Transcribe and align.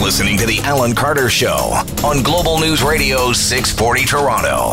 listening 0.00 0.38
to 0.38 0.46
The 0.46 0.60
Alan 0.60 0.94
Carter 0.94 1.28
Show 1.28 1.78
on 2.02 2.22
Global 2.22 2.58
News 2.58 2.82
Radio 2.82 3.34
640 3.34 4.06
Toronto. 4.06 4.70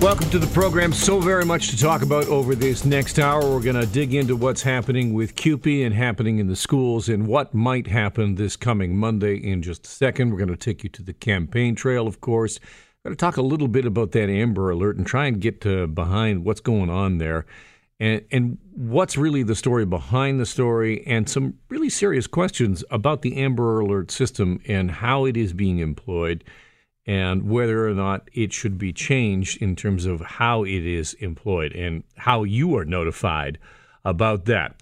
Welcome 0.00 0.30
to 0.30 0.38
the 0.38 0.46
program. 0.46 0.94
So 0.94 1.20
very 1.20 1.44
much 1.44 1.68
to 1.68 1.78
talk 1.78 2.00
about 2.00 2.26
over 2.28 2.54
this 2.54 2.86
next 2.86 3.18
hour. 3.18 3.42
We're 3.42 3.60
going 3.60 3.76
to 3.76 3.86
dig 3.86 4.14
into 4.14 4.34
what's 4.34 4.62
happening 4.62 5.12
with 5.12 5.36
CUPE 5.36 5.84
and 5.84 5.94
happening 5.94 6.38
in 6.38 6.46
the 6.46 6.56
schools 6.56 7.10
and 7.10 7.26
what 7.26 7.52
might 7.52 7.86
happen 7.86 8.36
this 8.36 8.56
coming 8.56 8.96
Monday 8.96 9.36
in 9.36 9.60
just 9.60 9.86
a 9.86 9.90
second. 9.90 10.30
We're 10.30 10.38
going 10.38 10.48
to 10.48 10.56
take 10.56 10.82
you 10.82 10.88
to 10.88 11.02
the 11.02 11.12
campaign 11.12 11.74
trail, 11.74 12.06
of 12.06 12.22
course. 12.22 12.58
Going 13.04 13.14
to 13.14 13.20
talk 13.20 13.36
a 13.36 13.42
little 13.42 13.68
bit 13.68 13.84
about 13.84 14.12
that 14.12 14.30
Amber 14.30 14.70
Alert 14.70 14.96
and 14.96 15.06
try 15.06 15.26
and 15.26 15.38
get 15.38 15.60
to 15.60 15.86
behind 15.86 16.46
what's 16.46 16.62
going 16.62 16.88
on 16.88 17.18
there 17.18 17.44
and, 18.00 18.22
and 18.30 18.58
what's 18.72 19.16
really 19.16 19.42
the 19.42 19.54
story 19.54 19.84
behind 19.84 20.40
the 20.40 20.46
story, 20.46 21.06
and 21.06 21.28
some 21.28 21.54
really 21.68 21.90
serious 21.90 22.26
questions 22.26 22.84
about 22.90 23.22
the 23.22 23.36
Amber 23.36 23.80
Alert 23.80 24.10
system 24.10 24.60
and 24.66 24.90
how 24.90 25.24
it 25.24 25.36
is 25.36 25.52
being 25.52 25.78
employed, 25.78 26.44
and 27.06 27.48
whether 27.48 27.88
or 27.88 27.94
not 27.94 28.28
it 28.32 28.52
should 28.52 28.78
be 28.78 28.92
changed 28.92 29.60
in 29.62 29.76
terms 29.76 30.06
of 30.06 30.20
how 30.20 30.64
it 30.64 30.86
is 30.86 31.14
employed 31.14 31.72
and 31.72 32.02
how 32.16 32.44
you 32.44 32.76
are 32.76 32.84
notified 32.84 33.58
about 34.04 34.46
that. 34.46 34.74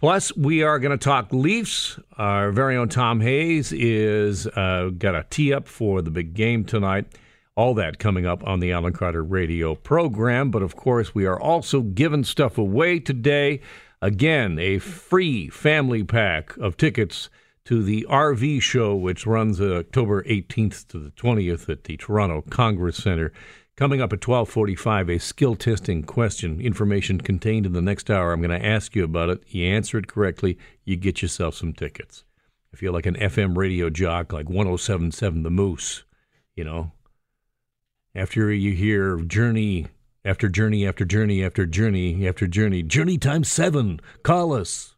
Plus, 0.00 0.36
we 0.36 0.62
are 0.62 0.78
going 0.78 0.96
to 0.96 1.04
talk 1.04 1.32
Leafs. 1.32 1.98
Our 2.18 2.52
very 2.52 2.76
own 2.76 2.88
Tom 2.88 3.20
Hayes 3.20 3.72
is 3.72 4.46
uh, 4.46 4.90
got 4.96 5.16
a 5.16 5.26
tee 5.28 5.52
up 5.52 5.66
for 5.66 6.02
the 6.02 6.10
big 6.10 6.34
game 6.34 6.64
tonight. 6.64 7.06
All 7.58 7.74
that 7.74 7.98
coming 7.98 8.24
up 8.24 8.46
on 8.46 8.60
the 8.60 8.70
Alan 8.70 8.92
Carter 8.92 9.24
radio 9.24 9.74
program. 9.74 10.52
But 10.52 10.62
of 10.62 10.76
course, 10.76 11.12
we 11.12 11.26
are 11.26 11.40
also 11.40 11.80
giving 11.80 12.22
stuff 12.22 12.56
away 12.56 13.00
today. 13.00 13.62
Again, 14.00 14.60
a 14.60 14.78
free 14.78 15.48
family 15.48 16.04
pack 16.04 16.56
of 16.58 16.76
tickets 16.76 17.30
to 17.64 17.82
the 17.82 18.06
RV 18.08 18.62
show, 18.62 18.94
which 18.94 19.26
runs 19.26 19.60
October 19.60 20.22
18th 20.22 20.86
to 20.86 21.00
the 21.00 21.10
20th 21.10 21.68
at 21.68 21.82
the 21.82 21.96
Toronto 21.96 22.42
Congress 22.42 22.98
Center. 22.98 23.32
Coming 23.74 24.00
up 24.00 24.12
at 24.12 24.24
1245, 24.24 25.08
a 25.10 25.18
skill 25.18 25.56
testing 25.56 26.04
question. 26.04 26.60
Information 26.60 27.20
contained 27.20 27.66
in 27.66 27.72
the 27.72 27.82
next 27.82 28.08
hour. 28.08 28.32
I'm 28.32 28.40
going 28.40 28.56
to 28.56 28.64
ask 28.64 28.94
you 28.94 29.02
about 29.02 29.30
it. 29.30 29.42
You 29.48 29.64
answer 29.64 29.98
it 29.98 30.06
correctly, 30.06 30.58
you 30.84 30.94
get 30.94 31.22
yourself 31.22 31.56
some 31.56 31.72
tickets. 31.72 32.22
If 32.72 32.82
you're 32.82 32.92
like 32.92 33.06
an 33.06 33.16
FM 33.16 33.56
radio 33.56 33.90
jock 33.90 34.32
like 34.32 34.48
1077 34.48 35.42
The 35.42 35.50
Moose, 35.50 36.04
you 36.54 36.62
know, 36.62 36.92
after 38.14 38.52
you 38.52 38.72
hear 38.72 39.18
journey 39.18 39.86
after 40.24 40.48
journey 40.48 40.86
after 40.86 41.04
journey 41.04 41.44
after 41.44 41.64
journey 41.64 42.26
after 42.26 42.46
journey, 42.46 42.82
journey 42.82 43.18
times 43.18 43.50
seven, 43.50 44.00
call 44.22 44.52
us. 44.52 44.94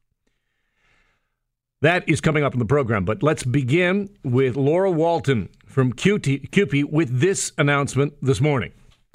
That 1.83 2.06
is 2.08 2.20
coming 2.20 2.44
up 2.44 2.52
in 2.52 2.58
the 2.58 2.67
program, 2.67 3.05
but 3.05 3.22
let's 3.22 3.44
begin 3.44 4.11
with 4.22 4.56
Laura 4.56 4.91
Walton 4.91 5.48
from 5.67 5.92
CUPE 5.92 6.84
with 6.91 7.20
this 7.20 7.52
announcement 7.56 8.14
this 8.20 8.41
morning. 8.41 8.72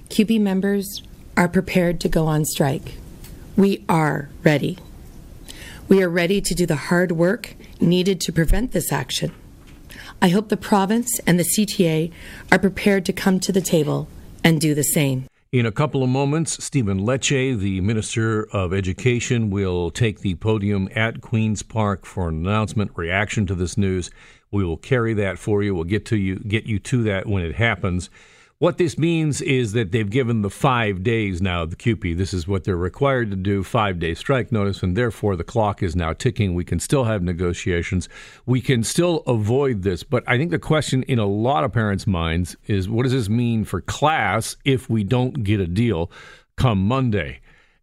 CUPE 0.09 0.39
members 0.39 1.03
are 1.37 1.47
prepared 1.47 1.99
to 2.01 2.09
go 2.09 2.25
on 2.27 2.45
strike. 2.45 2.97
We 3.55 3.85
are 3.87 4.29
ready. 4.43 4.77
We 5.87 6.01
are 6.01 6.09
ready 6.09 6.41
to 6.41 6.55
do 6.55 6.65
the 6.65 6.75
hard 6.75 7.11
work 7.11 7.55
needed 7.79 8.19
to 8.21 8.31
prevent 8.31 8.71
this 8.71 8.91
action. 8.91 9.31
I 10.21 10.29
hope 10.29 10.49
the 10.49 10.57
province 10.57 11.19
and 11.27 11.39
the 11.39 11.43
CTA 11.43 12.11
are 12.51 12.59
prepared 12.59 13.05
to 13.05 13.13
come 13.13 13.39
to 13.41 13.51
the 13.51 13.61
table 13.61 14.07
and 14.43 14.59
do 14.59 14.73
the 14.73 14.83
same. 14.83 15.27
In 15.51 15.65
a 15.65 15.71
couple 15.71 16.03
of 16.03 16.09
moments, 16.09 16.63
Stephen 16.63 16.99
Lecce, 16.99 17.57
the 17.57 17.79
Minister 17.79 18.43
of 18.51 18.73
Education, 18.73 19.49
will 19.49 19.89
take 19.89 20.19
the 20.19 20.35
podium 20.35 20.89
at 20.93 21.21
Queen's 21.21 21.63
Park 21.63 22.05
for 22.05 22.27
an 22.27 22.35
announcement 22.45 22.91
reaction 22.95 23.45
to 23.45 23.55
this 23.55 23.77
news. 23.77 24.09
We 24.51 24.65
will 24.65 24.77
carry 24.77 25.13
that 25.13 25.39
for 25.39 25.63
you. 25.63 25.73
We'll 25.73 25.85
get 25.85 26.05
to 26.07 26.17
you 26.17 26.39
get 26.39 26.65
you 26.65 26.79
to 26.79 27.03
that 27.03 27.27
when 27.27 27.43
it 27.43 27.55
happens. 27.55 28.09
What 28.57 28.77
this 28.77 28.97
means 28.97 29.41
is 29.41 29.73
that 29.73 29.91
they've 29.91 30.09
given 30.09 30.41
the 30.41 30.49
five 30.49 31.03
days 31.03 31.41
now, 31.41 31.65
the 31.65 31.75
CUPE. 31.75 32.15
This 32.15 32.33
is 32.33 32.47
what 32.47 32.63
they're 32.63 32.77
required 32.77 33.29
to 33.31 33.35
do 33.35 33.63
five 33.63 33.99
day 33.99 34.13
strike 34.13 34.49
notice, 34.49 34.81
and 34.81 34.95
therefore 34.95 35.35
the 35.35 35.43
clock 35.43 35.83
is 35.83 35.93
now 35.93 36.13
ticking. 36.13 36.53
We 36.53 36.63
can 36.63 36.79
still 36.79 37.03
have 37.03 37.21
negotiations. 37.21 38.07
We 38.45 38.61
can 38.61 38.83
still 38.83 39.23
avoid 39.27 39.83
this. 39.83 40.03
But 40.03 40.23
I 40.25 40.37
think 40.37 40.51
the 40.51 40.59
question 40.59 41.03
in 41.03 41.19
a 41.19 41.25
lot 41.25 41.65
of 41.65 41.73
parents' 41.73 42.07
minds 42.07 42.55
is 42.65 42.87
what 42.87 43.03
does 43.03 43.11
this 43.11 43.27
mean 43.27 43.65
for 43.65 43.81
class 43.81 44.55
if 44.63 44.89
we 44.89 45.03
don't 45.03 45.43
get 45.43 45.59
a 45.59 45.67
deal 45.67 46.09
come 46.55 46.87
Monday? 46.87 47.41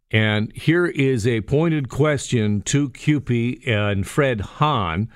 And 0.09 0.51
here 0.55 0.87
is 0.87 1.27
a 1.27 1.41
pointed 1.41 1.89
question 1.89 2.61
to 2.63 2.89
CUPE 2.89 3.67
and 3.67 4.07
Fred 4.07 4.41
Hahn 4.41 5.07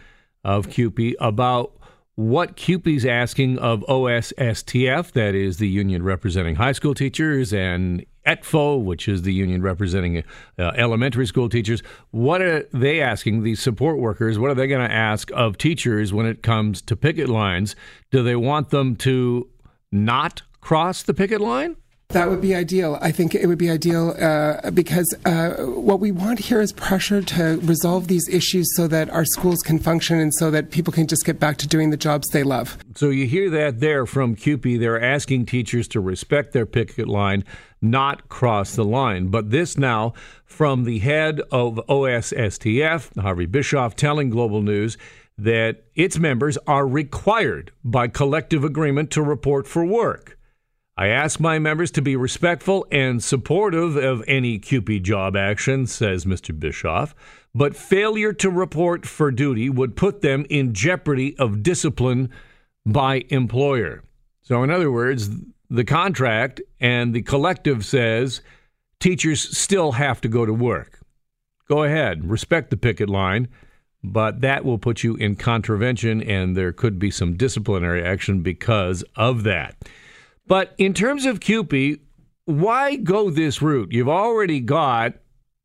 of 0.44 0.70
CUPE 0.70 1.16
about 1.20 1.77
what 2.18 2.56
CUPE's 2.56 3.06
asking 3.06 3.60
of 3.60 3.82
OSSTF, 3.82 5.12
that 5.12 5.36
is 5.36 5.58
the 5.58 5.68
union 5.68 6.02
representing 6.02 6.56
high 6.56 6.72
school 6.72 6.96
teachers, 6.96 7.54
and 7.54 8.04
ETFO, 8.26 8.84
which 8.84 9.08
is 9.08 9.22
the 9.22 9.32
union 9.32 9.62
representing 9.62 10.24
uh, 10.58 10.72
elementary 10.76 11.28
school 11.28 11.48
teachers. 11.48 11.84
What 12.10 12.42
are 12.42 12.64
they 12.74 13.02
asking, 13.02 13.44
these 13.44 13.62
support 13.62 14.00
workers, 14.00 14.40
what 14.40 14.50
are 14.50 14.56
they 14.56 14.66
going 14.66 14.86
to 14.86 14.94
ask 14.94 15.30
of 15.32 15.60
teachers 15.60 16.12
when 16.12 16.26
it 16.26 16.42
comes 16.42 16.82
to 16.82 16.96
picket 16.96 17.30
lines? 17.30 17.76
Do 18.10 18.24
they 18.24 18.36
want 18.36 18.72
them 18.72 18.96
to 18.98 19.48
not 19.92 20.42
cross 20.60 21.04
the 21.04 21.14
picket 21.14 21.40
line? 21.40 21.76
That 22.12 22.30
would 22.30 22.40
be 22.40 22.56
ideal. 22.56 22.98
I 23.02 23.12
think 23.12 23.36
it 23.36 23.48
would 23.48 23.58
be 23.58 23.70
ideal 23.70 24.16
uh, 24.18 24.72
because 24.72 25.14
uh, 25.26 25.56
what 25.66 26.00
we 26.00 26.14
want 26.14 26.40
here 26.40 26.62
is 26.62 26.72
pressure 26.72 27.22
to 27.22 27.60
resolve 27.62 28.08
these 28.08 28.30
issues 28.30 28.66
so 28.78 28.88
that 28.88 29.10
our 29.10 29.26
schools 29.26 29.60
can 29.60 29.78
function 29.78 30.18
and 30.18 30.34
so 30.34 30.50
that 30.52 30.72
people 30.72 30.94
can 30.94 31.06
just 31.08 31.26
get 31.26 31.38
back 31.38 31.58
to 31.58 31.68
doing 31.68 31.90
the 31.90 31.98
jobs 31.98 32.30
they 32.30 32.44
love. 32.44 32.78
So 32.96 33.10
you 33.10 33.28
hear 33.28 33.50
that 33.50 33.82
there 33.82 34.06
from 34.06 34.38
CUPE. 34.38 34.80
They're 34.80 35.02
asking 35.02 35.48
teachers 35.48 35.86
to 35.90 36.00
respect 36.00 36.54
their 36.54 36.66
picket 36.66 37.10
line, 37.10 37.44
not 37.82 38.30
cross 38.30 38.76
the 38.76 38.86
line. 38.86 39.28
But 39.28 39.52
this 39.52 39.78
now 39.78 40.14
from 40.46 40.86
the 40.86 41.00
head 41.00 41.42
of 41.52 41.76
OSSTF, 41.90 43.20
Harvey 43.22 43.48
Bischoff, 43.48 43.98
telling 43.98 44.30
Global 44.30 44.62
News 44.62 44.98
that 45.38 45.84
its 45.94 46.18
members 46.18 46.58
are 46.68 46.88
required 46.88 47.72
by 47.84 48.08
collective 48.08 48.64
agreement 48.64 49.12
to 49.12 49.22
report 49.22 49.68
for 49.68 49.86
work. 49.86 50.37
I 51.00 51.10
ask 51.10 51.40
my 51.40 51.60
members 51.60 51.92
to 51.92 52.02
be 52.02 52.16
respectful 52.16 52.88
and 52.92 53.24
supportive 53.24 53.96
of 53.98 54.24
any 54.28 54.58
CUPE 54.58 55.04
job 55.04 55.38
action, 55.38 55.86
says 55.86 56.26
Mr. 56.26 56.60
Bischoff, 56.60 57.14
but 57.54 57.76
failure 57.76 58.34
to 58.34 58.50
report 58.50 59.06
for 59.06 59.30
duty 59.30 59.70
would 59.70 59.96
put 59.96 60.22
them 60.22 60.48
in 60.50 60.74
jeopardy 60.74 61.38
of 61.38 61.62
discipline 61.62 62.32
by 62.84 63.26
employer. 63.30 64.04
So, 64.42 64.64
in 64.64 64.72
other 64.72 64.92
words, 64.92 65.30
the 65.70 65.84
contract 65.84 66.62
and 66.80 67.14
the 67.14 67.22
collective 67.22 67.86
says 67.86 68.42
teachers 69.00 69.56
still 69.56 69.92
have 69.92 70.20
to 70.22 70.28
go 70.28 70.48
to 70.48 70.54
work. 70.54 71.00
Go 71.70 71.84
ahead, 71.84 72.28
respect 72.28 72.72
the 72.72 72.78
picket 72.78 73.10
line, 73.10 73.50
but 74.04 74.42
that 74.42 74.66
will 74.66 74.80
put 74.80 75.04
you 75.04 75.16
in 75.16 75.36
contravention, 75.36 76.24
and 76.24 76.58
there 76.58 76.72
could 76.72 76.98
be 76.98 77.12
some 77.12 77.38
disciplinary 77.38 78.04
action 78.04 78.42
because 78.42 79.04
of 79.16 79.44
that. 79.44 79.76
But 80.48 80.74
in 80.78 80.94
terms 80.94 81.26
of 81.26 81.40
CUPE, 81.40 82.02
why 82.46 82.96
go 82.96 83.30
this 83.30 83.62
route? 83.62 83.92
You've 83.92 84.08
already 84.08 84.62
got 84.62 85.16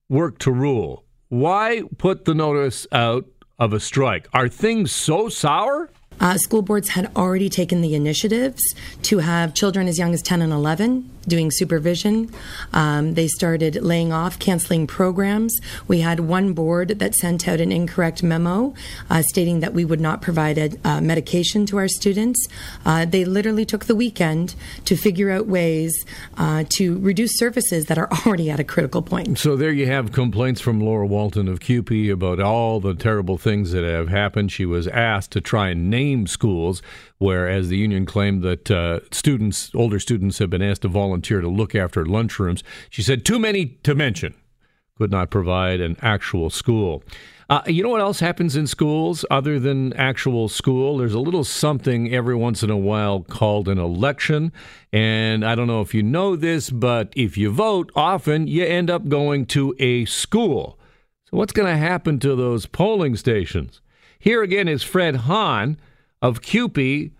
work 0.09 0.39
to 0.41 0.51
rule. 0.51 1.05
Why 1.29 1.83
put 1.99 2.25
the 2.25 2.35
notice 2.35 2.87
out 2.91 3.27
of 3.59 3.73
a 3.73 3.81
strike? 3.81 4.29
Are 4.35 4.49
things 4.49 4.91
so 4.91 5.29
sour? 5.29 5.91
Uh, 6.23 6.39
school 6.39 6.63
boards 6.63 6.91
had 6.91 7.11
already 7.17 7.51
taken 7.51 7.83
the 7.83 7.95
initiatives 7.95 8.63
to 9.03 9.19
have 9.19 9.53
children 9.53 9.89
as 9.89 9.99
young 9.99 10.15
as 10.15 10.23
10 10.23 10.41
and 10.41 10.53
11 10.53 11.11
doing 11.27 11.51
supervision. 11.51 12.31
Um, 12.73 13.15
they 13.15 13.29
started 13.29 13.77
laying 13.77 14.13
off, 14.13 14.39
canceling 14.39 14.87
programs. 14.87 15.59
We 15.89 16.01
had 16.01 16.21
one 16.21 16.53
board 16.53 16.99
that 16.99 17.15
sent 17.15 17.47
out 17.47 17.61
an 17.61 17.73
incorrect 17.73 18.23
memo 18.23 18.75
uh, 19.11 19.23
stating 19.29 19.61
that 19.61 19.73
we 19.73 19.85
would 19.85 20.01
not 20.01 20.23
provide 20.23 20.59
a, 20.59 20.71
uh, 20.85 21.01
medication 21.01 21.67
to 21.67 21.79
our 21.79 21.89
students. 21.89 22.47
Uh, 22.85 23.05
they 23.05 23.25
literally 23.25 23.65
took 23.65 23.85
the 23.87 23.95
weekend 23.95 24.55
to 24.85 24.97
figure 24.97 25.31
out 25.31 25.47
ways 25.47 26.05
uh, 26.39 26.65
to 26.71 26.99
reduce 26.99 27.39
services 27.39 27.87
that 27.87 27.99
are 27.99 28.09
already 28.27 28.51
at 28.51 28.61
a 28.61 28.65
critical 28.65 29.03
point. 29.03 29.39
So 29.39 29.57
there 29.57 29.73
you 29.73 29.87
have 29.87 30.13
complaints 30.13 30.61
from 30.61 30.81
Laura 30.81 31.07
Walton 31.07 31.49
of 31.49 31.61
CUPE 31.61 32.11
about 32.13 32.41
all 32.41 32.81
the 32.81 32.95
terrible 32.95 33.39
things 33.39 33.73
that 33.73 33.85
have 33.85 34.09
happened. 34.09 34.53
She 34.53 34.67
was 34.67 34.89
asked 34.89 35.31
to 35.33 35.41
try 35.41 35.69
and 35.69 35.91
name 35.91 36.12
schools 36.27 36.83
whereas 37.19 37.69
the 37.69 37.77
union 37.77 38.05
claimed 38.05 38.43
that 38.43 38.71
uh, 38.71 39.01
students, 39.11 39.71
older 39.75 40.01
students, 40.01 40.39
have 40.39 40.51
been 40.51 40.63
asked 40.63 40.83
to 40.83 40.89
volunteer 40.89 41.41
to 41.41 41.49
look 41.49 41.75
after 41.75 42.05
lunchrooms. 42.05 42.63
She 42.91 43.03
said, 43.03 43.25
too 43.25 43.39
many 43.39 43.67
to 43.85 43.95
mention, 43.95 44.35
could 44.97 45.11
not 45.11 45.31
provide 45.31 45.81
an 45.81 45.97
actual 46.03 46.51
school. 46.51 47.03
Uh, 47.51 47.61
you 47.67 47.83
know 47.83 47.91
what 47.91 48.01
else 48.01 48.21
happens 48.21 48.57
in 48.57 48.67
schools 48.67 49.25
other 49.31 49.61
than 49.61 49.93
actual 49.93 50.49
school? 50.49 50.97
There's 50.97 51.13
a 51.13 51.21
little 51.21 51.45
something 51.45 52.13
every 52.13 52.35
once 52.35 52.63
in 52.63 52.71
a 52.71 52.77
while 52.79 53.21
called 53.21 53.69
an 53.69 53.79
election. 53.79 54.53
And 54.93 55.45
I 55.45 55.55
don't 55.55 55.67
know 55.67 55.83
if 55.83 55.93
you 55.93 56.03
know 56.03 56.35
this, 56.35 56.71
but 56.71 57.13
if 57.15 57.37
you 57.37 57.51
vote, 57.51 57.93
often 57.95 58.47
you 58.47 58.65
end 58.65 58.91
up 58.91 59.09
going 59.09 59.47
to 59.47 59.75
a 59.79 60.07
school. 60.07 60.79
So, 61.27 61.37
what's 61.37 61.53
going 61.53 61.69
to 61.69 61.77
happen 61.77 62.19
to 62.21 62.35
those 62.35 62.65
polling 62.67 63.17
stations? 63.17 63.83
Here 64.19 64.43
again 64.43 64.67
is 64.67 64.83
Fred 64.83 65.17
Hahn 65.17 65.79
of 66.23 66.41
CUPE 66.41 67.13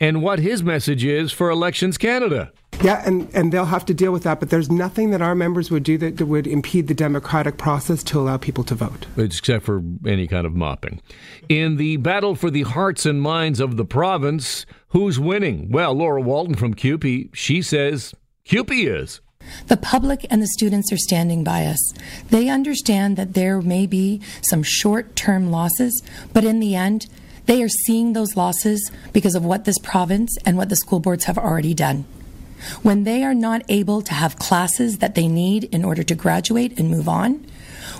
and 0.00 0.20
what 0.20 0.40
his 0.40 0.62
message 0.62 1.04
is 1.04 1.30
for 1.30 1.48
Elections 1.48 1.96
Canada. 1.96 2.52
Yeah, 2.82 3.00
and, 3.06 3.32
and 3.32 3.52
they'll 3.52 3.66
have 3.66 3.84
to 3.86 3.94
deal 3.94 4.10
with 4.10 4.24
that, 4.24 4.40
but 4.40 4.50
there's 4.50 4.70
nothing 4.70 5.10
that 5.10 5.22
our 5.22 5.36
members 5.36 5.70
would 5.70 5.84
do 5.84 5.96
that 5.98 6.20
would 6.20 6.48
impede 6.48 6.88
the 6.88 6.94
democratic 6.94 7.56
process 7.56 8.02
to 8.04 8.18
allow 8.18 8.36
people 8.36 8.64
to 8.64 8.74
vote. 8.74 9.06
Except 9.16 9.64
for 9.64 9.82
any 10.04 10.26
kind 10.26 10.44
of 10.44 10.56
mopping. 10.56 11.00
In 11.48 11.76
the 11.76 11.98
battle 11.98 12.34
for 12.34 12.50
the 12.50 12.62
hearts 12.62 13.06
and 13.06 13.22
minds 13.22 13.60
of 13.60 13.76
the 13.76 13.84
province, 13.84 14.66
who's 14.88 15.20
winning? 15.20 15.70
Well, 15.70 15.94
Laura 15.94 16.20
Walton 16.20 16.56
from 16.56 16.74
CUPE, 16.74 17.30
she 17.34 17.62
says 17.62 18.14
CUPE 18.44 18.72
is. 18.72 19.20
The 19.68 19.76
public 19.76 20.26
and 20.30 20.42
the 20.42 20.48
students 20.48 20.92
are 20.92 20.98
standing 20.98 21.44
by 21.44 21.66
us. 21.66 21.94
They 22.30 22.48
understand 22.48 23.16
that 23.16 23.34
there 23.34 23.60
may 23.60 23.86
be 23.86 24.20
some 24.48 24.62
short 24.64 25.14
term 25.14 25.50
losses, 25.50 26.02
but 26.32 26.44
in 26.44 26.58
the 26.58 26.74
end, 26.74 27.06
they 27.46 27.62
are 27.62 27.68
seeing 27.68 28.12
those 28.12 28.36
losses 28.36 28.90
because 29.12 29.34
of 29.34 29.44
what 29.44 29.64
this 29.64 29.78
province 29.78 30.36
and 30.44 30.56
what 30.56 30.68
the 30.68 30.76
school 30.76 31.00
boards 31.00 31.24
have 31.24 31.38
already 31.38 31.74
done. 31.74 32.04
When 32.82 33.04
they 33.04 33.24
are 33.24 33.34
not 33.34 33.62
able 33.68 34.02
to 34.02 34.14
have 34.14 34.36
classes 34.36 34.98
that 34.98 35.14
they 35.14 35.26
need 35.26 35.64
in 35.64 35.84
order 35.84 36.02
to 36.04 36.14
graduate 36.14 36.78
and 36.78 36.88
move 36.88 37.08
on, 37.08 37.44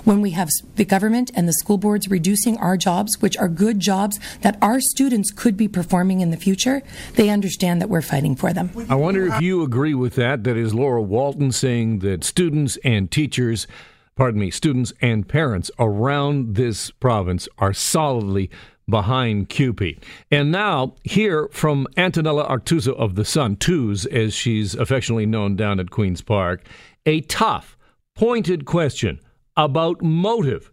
when 0.03 0.21
we 0.21 0.31
have 0.31 0.49
the 0.75 0.85
government 0.85 1.31
and 1.35 1.47
the 1.47 1.53
school 1.53 1.77
boards 1.77 2.09
reducing 2.09 2.57
our 2.57 2.77
jobs, 2.77 3.21
which 3.21 3.37
are 3.37 3.47
good 3.47 3.79
jobs 3.79 4.19
that 4.41 4.57
our 4.61 4.79
students 4.79 5.31
could 5.31 5.57
be 5.57 5.67
performing 5.67 6.21
in 6.21 6.31
the 6.31 6.37
future, 6.37 6.81
they 7.15 7.29
understand 7.29 7.81
that 7.81 7.89
we're 7.89 8.01
fighting 8.01 8.35
for 8.35 8.53
them. 8.53 8.69
I 8.89 8.95
wonder 8.95 9.27
if 9.27 9.41
you 9.41 9.63
agree 9.63 9.93
with 9.93 10.15
that. 10.15 10.43
That 10.43 10.57
is 10.57 10.73
Laura 10.73 11.01
Walton 11.01 11.51
saying 11.51 11.99
that 11.99 12.23
students 12.23 12.77
and 12.83 13.09
teachers, 13.11 13.67
pardon 14.15 14.39
me, 14.39 14.51
students 14.51 14.93
and 15.01 15.27
parents 15.27 15.71
around 15.79 16.55
this 16.55 16.91
province 16.91 17.47
are 17.57 17.73
solidly 17.73 18.49
behind 18.87 19.49
CUPE. 19.49 19.99
And 20.31 20.51
now, 20.51 20.95
here 21.03 21.47
from 21.51 21.87
Antonella 21.97 22.49
Artuso 22.49 22.93
of 22.95 23.15
The 23.15 23.25
Sun, 23.25 23.57
Twos, 23.57 24.05
as 24.07 24.33
she's 24.33 24.75
affectionately 24.75 25.25
known 25.25 25.55
down 25.55 25.79
at 25.79 25.89
Queen's 25.89 26.21
Park, 26.21 26.65
a 27.05 27.21
tough, 27.21 27.77
pointed 28.15 28.65
question 28.65 29.19
about 29.57 30.01
motive, 30.01 30.71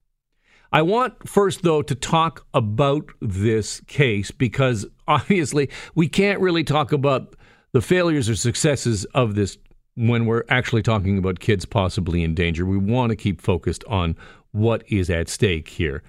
I 0.70 0.82
want 0.82 1.26
first, 1.26 1.62
though, 1.62 1.81
to 1.81 1.94
talk 1.94 2.44
about 2.52 3.08
this 3.23 3.81
case 3.87 4.31
because 4.31 4.84
obviously 5.08 5.70
we 5.94 6.08
can't 6.08 6.40
really 6.40 6.62
talk 6.62 6.93
about 6.93 7.34
the 7.73 7.81
failures 7.81 8.29
or 8.29 8.37
successes 8.37 9.06
of 9.14 9.34
this 9.34 9.56
when 9.94 10.26
we're 10.26 10.44
actually 10.50 10.82
talking 10.82 11.17
about 11.17 11.40
kids 11.40 11.64
possibly 11.64 12.23
in 12.23 12.34
danger. 12.34 12.67
We 12.67 12.76
want 12.76 13.08
to 13.12 13.17
keep 13.17 13.40
focused 13.40 13.82
on 13.84 14.14
what 14.50 14.84
is 14.88 15.08
at 15.08 15.31
stake 15.31 15.69
here. 15.69 16.02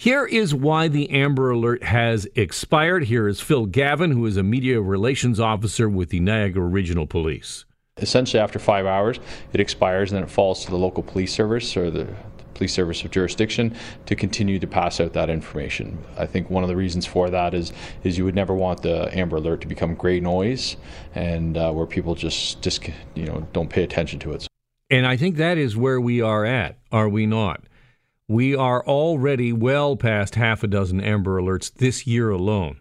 Here 0.00 0.24
is 0.24 0.54
why 0.54 0.88
the 0.88 1.10
Amber 1.10 1.50
Alert 1.50 1.82
has 1.82 2.26
expired. 2.34 3.04
Here 3.04 3.28
is 3.28 3.38
Phil 3.38 3.66
Gavin, 3.66 4.12
who 4.12 4.24
is 4.24 4.38
a 4.38 4.42
media 4.42 4.80
relations 4.80 5.38
officer 5.38 5.90
with 5.90 6.08
the 6.08 6.20
Niagara 6.20 6.64
Regional 6.64 7.06
Police. 7.06 7.66
Essentially, 7.98 8.40
after 8.40 8.58
five 8.58 8.86
hours, 8.86 9.20
it 9.52 9.60
expires 9.60 10.10
and 10.10 10.16
then 10.16 10.22
it 10.22 10.30
falls 10.30 10.64
to 10.64 10.70
the 10.70 10.78
local 10.78 11.02
police 11.02 11.34
service 11.34 11.76
or 11.76 11.90
the 11.90 12.08
police 12.54 12.72
service 12.72 13.04
of 13.04 13.10
jurisdiction 13.10 13.76
to 14.06 14.16
continue 14.16 14.58
to 14.58 14.66
pass 14.66 15.00
out 15.00 15.12
that 15.12 15.28
information. 15.28 15.98
I 16.16 16.24
think 16.24 16.48
one 16.48 16.62
of 16.62 16.70
the 16.70 16.76
reasons 16.76 17.04
for 17.04 17.28
that 17.28 17.52
is 17.52 17.70
is 18.02 18.16
you 18.16 18.24
would 18.24 18.34
never 18.34 18.54
want 18.54 18.80
the 18.80 19.14
Amber 19.14 19.36
Alert 19.36 19.60
to 19.60 19.68
become 19.68 19.94
gray 19.96 20.18
noise 20.18 20.78
and 21.14 21.58
uh, 21.58 21.72
where 21.72 21.84
people 21.84 22.14
just 22.14 22.62
just 22.62 22.88
you 23.14 23.26
know 23.26 23.46
don't 23.52 23.68
pay 23.68 23.82
attention 23.82 24.18
to 24.20 24.32
it. 24.32 24.46
And 24.88 25.06
I 25.06 25.18
think 25.18 25.36
that 25.36 25.58
is 25.58 25.76
where 25.76 26.00
we 26.00 26.22
are 26.22 26.46
at, 26.46 26.78
are 26.90 27.10
we 27.10 27.26
not? 27.26 27.60
We 28.30 28.54
are 28.54 28.86
already 28.86 29.52
well 29.52 29.96
past 29.96 30.36
half 30.36 30.62
a 30.62 30.68
dozen 30.68 31.00
Amber 31.00 31.40
Alerts 31.40 31.74
this 31.74 32.06
year 32.06 32.30
alone. 32.30 32.80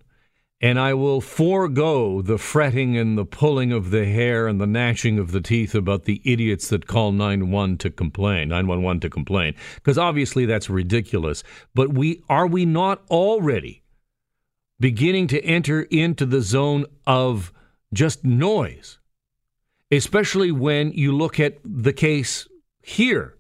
And 0.61 0.79
I 0.79 0.93
will 0.93 1.21
forego 1.21 2.21
the 2.21 2.37
fretting 2.37 2.95
and 2.95 3.17
the 3.17 3.25
pulling 3.25 3.71
of 3.71 3.89
the 3.89 4.05
hair 4.05 4.47
and 4.47 4.61
the 4.61 4.67
gnashing 4.67 5.17
of 5.17 5.31
the 5.31 5.41
teeth 5.41 5.73
about 5.73 6.05
the 6.05 6.21
idiots 6.23 6.67
that 6.67 6.85
call 6.85 7.11
911 7.13 7.79
to 7.79 7.89
complain, 7.89 8.49
911 8.49 8.99
to 8.99 9.09
complain, 9.09 9.55
because 9.77 9.97
obviously 9.97 10.45
that's 10.45 10.69
ridiculous. 10.69 11.43
But 11.73 11.95
we 11.95 12.21
are 12.29 12.45
we 12.45 12.67
not 12.67 13.01
already 13.09 13.81
beginning 14.79 15.25
to 15.29 15.43
enter 15.43 15.81
into 15.81 16.27
the 16.27 16.43
zone 16.43 16.85
of 17.07 17.51
just 17.91 18.23
noise, 18.23 18.99
especially 19.89 20.51
when 20.51 20.91
you 20.91 21.11
look 21.11 21.39
at 21.39 21.57
the 21.65 21.91
case 21.91 22.47
here 22.83 23.38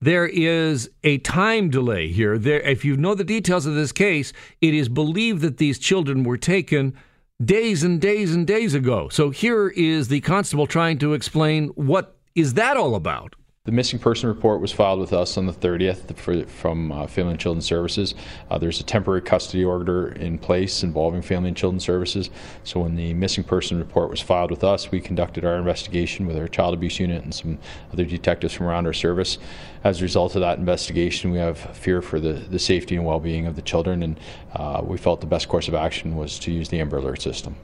there 0.00 0.26
is 0.26 0.90
a 1.04 1.18
time 1.18 1.70
delay 1.70 2.08
here. 2.08 2.38
There, 2.38 2.60
if 2.60 2.84
you 2.84 2.96
know 2.96 3.14
the 3.14 3.24
details 3.24 3.66
of 3.66 3.74
this 3.74 3.92
case, 3.92 4.32
it 4.60 4.74
is 4.74 4.88
believed 4.88 5.42
that 5.42 5.56
these 5.56 5.78
children 5.78 6.24
were 6.24 6.36
taken 6.36 6.94
days 7.42 7.82
and 7.82 8.00
days 8.00 8.34
and 8.34 8.46
days 8.46 8.74
ago. 8.74 9.08
So 9.08 9.30
here 9.30 9.68
is 9.68 10.08
the 10.08 10.20
constable 10.20 10.66
trying 10.66 10.98
to 10.98 11.14
explain 11.14 11.68
what 11.68 12.16
is 12.34 12.54
that 12.54 12.76
all 12.76 12.94
about. 12.94 13.34
The 13.66 13.72
missing 13.72 13.98
person 13.98 14.28
report 14.28 14.60
was 14.60 14.70
filed 14.70 15.00
with 15.00 15.12
us 15.12 15.36
on 15.36 15.46
the 15.46 15.52
30th 15.52 16.16
for, 16.16 16.44
from 16.46 16.92
uh, 16.92 17.08
Family 17.08 17.32
and 17.32 17.40
Children 17.40 17.60
Services. 17.60 18.14
Uh, 18.48 18.58
there's 18.58 18.78
a 18.78 18.84
temporary 18.84 19.22
custody 19.22 19.64
order 19.64 20.06
in 20.12 20.38
place 20.38 20.84
involving 20.84 21.20
Family 21.20 21.48
and 21.48 21.56
Children 21.56 21.80
Services. 21.80 22.30
So 22.62 22.78
when 22.78 22.94
the 22.94 23.12
missing 23.14 23.42
person 23.42 23.76
report 23.76 24.08
was 24.08 24.20
filed 24.20 24.52
with 24.52 24.62
us, 24.62 24.92
we 24.92 25.00
conducted 25.00 25.44
our 25.44 25.56
investigation 25.56 26.28
with 26.28 26.36
our 26.36 26.46
child 26.46 26.74
abuse 26.74 27.00
unit 27.00 27.24
and 27.24 27.34
some 27.34 27.58
other 27.92 28.04
detectives 28.04 28.54
from 28.54 28.66
around 28.66 28.86
our 28.86 28.92
service. 28.92 29.36
As 29.82 29.98
a 29.98 30.04
result 30.04 30.36
of 30.36 30.42
that 30.42 30.58
investigation, 30.58 31.32
we 31.32 31.38
have 31.38 31.58
fear 31.76 32.00
for 32.00 32.20
the, 32.20 32.34
the 32.34 32.60
safety 32.60 32.94
and 32.94 33.04
well-being 33.04 33.48
of 33.48 33.56
the 33.56 33.62
children, 33.62 34.04
and 34.04 34.20
uh, 34.54 34.80
we 34.84 34.96
felt 34.96 35.20
the 35.20 35.26
best 35.26 35.48
course 35.48 35.66
of 35.66 35.74
action 35.74 36.14
was 36.14 36.38
to 36.38 36.52
use 36.52 36.68
the 36.68 36.78
Amber 36.78 36.98
Alert 36.98 37.20
system. 37.20 37.56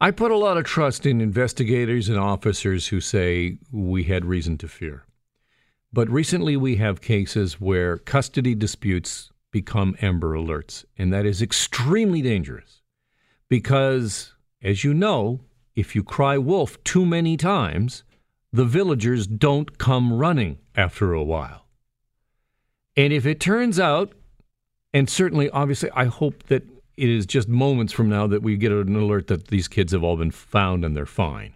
I 0.00 0.12
put 0.12 0.30
a 0.30 0.36
lot 0.36 0.56
of 0.56 0.62
trust 0.62 1.04
in 1.04 1.20
investigators 1.20 2.08
and 2.08 2.16
officers 2.16 2.86
who 2.86 3.00
say 3.00 3.58
we 3.72 4.04
had 4.04 4.24
reason 4.24 4.56
to 4.58 4.68
fear. 4.68 5.02
But 5.92 6.10
recently 6.10 6.56
we 6.56 6.76
have 6.76 7.00
cases 7.00 7.60
where 7.60 7.98
custody 7.98 8.54
disputes 8.54 9.30
become 9.50 9.96
Amber 10.02 10.34
Alerts, 10.34 10.84
and 10.98 11.12
that 11.12 11.24
is 11.24 11.40
extremely 11.40 12.20
dangerous 12.20 12.82
because, 13.48 14.34
as 14.62 14.84
you 14.84 14.92
know, 14.92 15.40
if 15.74 15.94
you 15.94 16.02
cry 16.02 16.36
wolf 16.36 16.82
too 16.84 17.06
many 17.06 17.36
times, 17.36 18.04
the 18.52 18.64
villagers 18.64 19.26
don't 19.26 19.78
come 19.78 20.12
running 20.12 20.58
after 20.74 21.12
a 21.12 21.24
while. 21.24 21.66
And 22.96 23.12
if 23.12 23.24
it 23.24 23.40
turns 23.40 23.78
out, 23.78 24.12
and 24.92 25.08
certainly, 25.08 25.48
obviously, 25.50 25.90
I 25.92 26.06
hope 26.06 26.44
that 26.44 26.64
it 26.96 27.08
is 27.08 27.26
just 27.26 27.48
moments 27.48 27.92
from 27.92 28.08
now 28.08 28.26
that 28.26 28.42
we 28.42 28.56
get 28.56 28.72
an 28.72 28.96
alert 28.96 29.28
that 29.28 29.48
these 29.48 29.68
kids 29.68 29.92
have 29.92 30.02
all 30.02 30.16
been 30.16 30.32
found 30.32 30.84
and 30.84 30.96
they're 30.96 31.06
fine. 31.06 31.54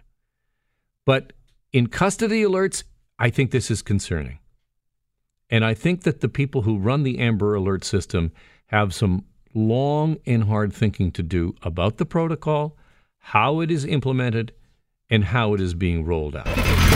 But 1.05 1.33
in 1.73 1.87
custody 1.87 2.43
alerts, 2.43 2.83
I 3.19 3.29
think 3.29 3.51
this 3.51 3.69
is 3.71 3.81
concerning. 3.81 4.39
And 5.49 5.63
I 5.63 5.73
think 5.73 6.01
that 6.03 6.21
the 6.21 6.29
people 6.29 6.63
who 6.63 6.77
run 6.77 7.03
the 7.03 7.19
Amber 7.19 7.53
Alert 7.53 7.83
system 7.83 8.31
have 8.67 8.93
some 8.93 9.25
long 9.53 10.17
and 10.25 10.45
hard 10.45 10.73
thinking 10.73 11.11
to 11.11 11.23
do 11.23 11.55
about 11.61 11.97
the 11.97 12.05
protocol, 12.05 12.75
how 13.19 13.59
it 13.59 13.69
is 13.69 13.85
implemented, 13.85 14.53
and 15.09 15.25
how 15.25 15.53
it 15.53 15.61
is 15.61 15.73
being 15.73 16.03
rolled 16.03 16.35
out. 16.35 16.92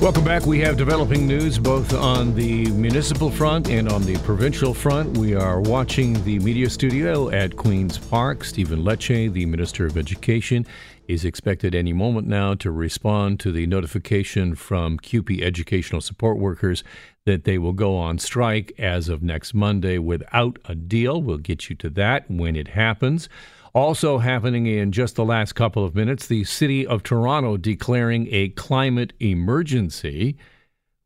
Welcome 0.00 0.24
back. 0.24 0.44
We 0.44 0.60
have 0.60 0.76
developing 0.76 1.26
news 1.26 1.58
both 1.58 1.94
on 1.94 2.34
the 2.34 2.66
municipal 2.72 3.30
front 3.30 3.70
and 3.70 3.88
on 3.88 4.04
the 4.04 4.18
provincial 4.18 4.74
front. 4.74 5.16
We 5.16 5.34
are 5.34 5.58
watching 5.58 6.22
the 6.22 6.38
media 6.40 6.68
studio 6.68 7.30
at 7.30 7.56
Queen's 7.56 7.96
Park. 7.96 8.44
Stephen 8.44 8.84
Lecce, 8.84 9.32
the 9.32 9.46
Minister 9.46 9.86
of 9.86 9.96
Education, 9.96 10.66
is 11.08 11.24
expected 11.24 11.74
any 11.74 11.94
moment 11.94 12.28
now 12.28 12.54
to 12.54 12.70
respond 12.70 13.40
to 13.40 13.50
the 13.50 13.66
notification 13.66 14.54
from 14.54 14.98
CUPE 14.98 15.42
educational 15.42 16.02
support 16.02 16.36
workers 16.36 16.84
that 17.24 17.44
they 17.44 17.56
will 17.56 17.72
go 17.72 17.96
on 17.96 18.18
strike 18.18 18.72
as 18.78 19.08
of 19.08 19.22
next 19.22 19.54
Monday 19.54 19.96
without 19.96 20.58
a 20.66 20.74
deal. 20.74 21.22
We'll 21.22 21.38
get 21.38 21.70
you 21.70 21.76
to 21.76 21.88
that 21.90 22.30
when 22.30 22.54
it 22.54 22.68
happens. 22.68 23.30
Also 23.76 24.16
happening 24.16 24.64
in 24.64 24.90
just 24.90 25.16
the 25.16 25.24
last 25.24 25.52
couple 25.52 25.84
of 25.84 25.94
minutes, 25.94 26.28
the 26.28 26.44
city 26.44 26.86
of 26.86 27.02
Toronto 27.02 27.58
declaring 27.58 28.26
a 28.30 28.48
climate 28.48 29.12
emergency. 29.20 30.38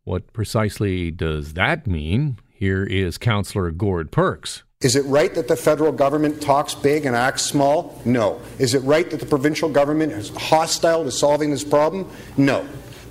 What 0.04 0.32
precisely 0.32 1.10
does 1.10 1.54
that 1.54 1.88
mean? 1.88 2.38
Here 2.48 2.84
is 2.84 3.18
Councillor 3.18 3.72
Gord 3.72 4.12
Perks. 4.12 4.62
Is 4.82 4.94
it 4.94 5.04
right 5.06 5.34
that 5.34 5.48
the 5.48 5.56
federal 5.56 5.90
government 5.90 6.40
talks 6.40 6.72
big 6.76 7.06
and 7.06 7.16
acts 7.16 7.42
small? 7.42 8.00
No. 8.04 8.40
Is 8.60 8.72
it 8.74 8.84
right 8.84 9.10
that 9.10 9.18
the 9.18 9.26
provincial 9.26 9.68
government 9.68 10.12
is 10.12 10.28
hostile 10.28 11.02
to 11.02 11.10
solving 11.10 11.50
this 11.50 11.64
problem? 11.64 12.08
No. 12.36 12.64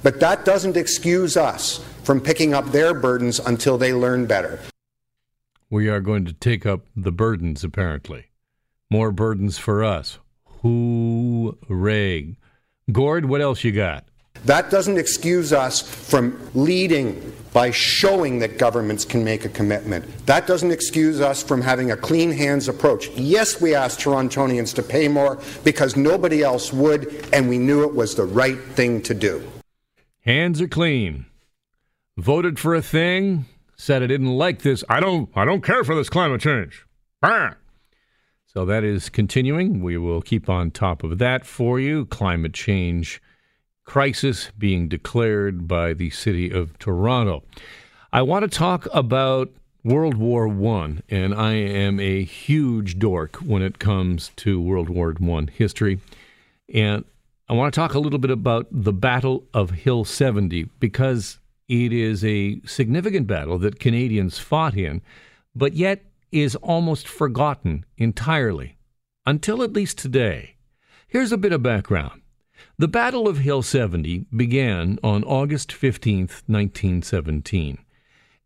But 0.04 0.22
that 0.22 0.46
doesn't 0.46 0.78
excuse 0.78 1.36
us 1.36 1.84
from 2.06 2.22
picking 2.22 2.54
up 2.54 2.72
their 2.72 2.94
burdens 2.94 3.40
until 3.40 3.78
they 3.78 3.94
learn 3.94 4.26
better. 4.26 4.62
We 5.70 5.90
are 5.90 6.00
going 6.00 6.24
to 6.24 6.34
take 6.34 6.66
up 6.66 6.86
the 6.96 7.12
burdens, 7.12 7.66
apparently 7.66 8.29
more 8.92 9.12
burdens 9.12 9.58
for 9.58 9.84
us. 9.84 10.18
Hooray. 10.62 12.36
Gord, 12.92 13.26
what 13.26 13.42
else 13.42 13.64
you 13.64 13.72
got? 13.72 14.06
That 14.46 14.72
doesn't 14.72 14.98
excuse 14.98 15.54
us 15.54 15.82
from 15.82 16.40
leading 16.56 17.34
by 17.54 17.72
showing 17.72 18.40
that 18.40 18.58
governments 18.58 19.06
can 19.06 19.24
make 19.24 19.46
a 19.46 19.50
commitment. 19.50 20.26
That 20.26 20.48
doesn't 20.48 20.72
excuse 20.72 21.20
us 21.20 21.44
from 21.44 21.62
having 21.62 21.92
a 21.92 21.98
clean 21.98 22.32
hands 22.32 22.68
approach. 22.68 23.10
Yes, 23.10 23.62
we 23.62 23.76
asked 23.76 24.00
Torontonians 24.00 24.74
to 24.76 24.84
pay 24.84 25.08
more 25.08 25.40
because 25.64 25.96
nobody 25.96 26.42
else 26.42 26.72
would, 26.72 27.28
and 27.34 27.50
we 27.50 27.58
knew 27.58 27.84
it 27.84 27.94
was 27.94 28.16
the 28.16 28.24
right 28.24 28.60
thing 28.60 29.02
to 29.04 29.14
do. 29.14 29.44
Hands 30.22 30.60
are 30.62 30.68
clean. 30.68 31.26
Voted 32.18 32.60
for 32.60 32.76
a 32.76 32.82
thing, 32.82 33.46
said 33.76 34.04
I 34.04 34.08
didn't 34.08 34.36
like 34.36 34.62
this. 34.62 34.84
I 34.90 35.00
don't 35.00 35.30
I 35.36 35.46
don't 35.46 35.64
care 35.64 35.84
for 35.84 35.96
this 35.96 36.10
climate 36.10 36.42
change. 36.42 36.86
Bah! 37.22 37.54
So 38.52 38.66
that 38.66 38.84
is 38.84 39.10
continuing. 39.10 39.84
We 39.84 40.00
will 40.00 40.24
keep 40.24 40.50
on 40.50 40.72
top 40.72 41.04
of 41.04 41.20
that 41.20 41.46
for 41.46 41.80
you. 41.80 42.08
Climate 42.08 42.56
change 42.56 43.22
crisis 43.86 44.52
being 44.58 44.88
declared 44.88 45.68
by 45.68 45.94
the 45.94 46.10
city 46.10 46.50
of 46.50 46.78
Toronto. 46.80 47.44
I 48.12 48.24
want 48.24 48.50
to 48.52 48.58
talk 48.58 48.88
about 48.92 49.52
World 49.84 50.16
War 50.16 50.48
One, 50.48 51.04
and 51.10 51.36
I 51.36 51.54
am 51.54 52.00
a 52.00 52.24
huge 52.24 52.98
dork 52.98 53.36
when 53.36 53.62
it 53.62 53.78
comes 53.78 54.32
to 54.38 54.60
World 54.60 54.90
War 54.90 55.14
One 55.20 55.46
history. 55.48 56.00
And 56.74 57.06
I 57.50 57.54
want 57.54 57.72
to 57.72 57.80
talk 57.80 57.94
a 57.94 58.00
little 58.00 58.18
bit 58.18 58.32
about 58.32 58.66
the 58.72 58.94
Battle 58.94 59.44
of 59.54 59.70
Hill 59.70 60.06
70 60.06 60.64
because 60.80 61.38
it 61.68 61.94
is 61.94 62.26
a 62.26 62.60
significant 62.66 63.28
battle 63.28 63.60
that 63.60 63.80
Canadians 63.80 64.40
fought 64.40 64.76
in, 64.76 65.04
but 65.56 65.74
yet 65.74 66.04
is 66.32 66.56
almost 66.58 67.08
forgotten 67.08 67.86
entirely, 67.98 68.78
until 69.26 69.64
at 69.64 69.74
least 69.74 69.98
today. 69.98 70.56
Here's 71.08 71.32
a 71.32 71.38
bit 71.38 71.54
of 71.54 71.64
background. 71.64 72.22
The 72.78 72.88
Battle 72.88 73.28
of 73.28 73.40
Hill 73.40 73.62
70 73.62 74.28
began 74.36 75.00
on 75.04 75.24
August 75.24 75.72
15, 75.72 76.20
1917. 76.48 77.78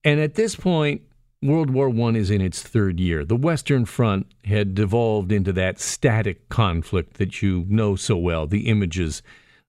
And 0.04 0.20
at 0.20 0.36
this 0.36 0.56
point, 0.56 1.02
World 1.42 1.70
War 1.70 1.90
I 1.90 2.10
is 2.16 2.32
in 2.32 2.42
its 2.42 2.62
third 2.62 3.00
year. 3.00 3.26
The 3.26 3.36
Western 3.36 3.86
Front 3.86 4.28
had 4.46 4.76
devolved 4.76 5.32
into 5.32 5.52
that 5.54 5.80
static 5.80 6.48
conflict 6.48 7.18
that 7.18 7.42
you 7.42 7.66
know 7.68 7.96
so 7.96 8.16
well, 8.16 8.48
the 8.48 8.68
images 8.68 9.22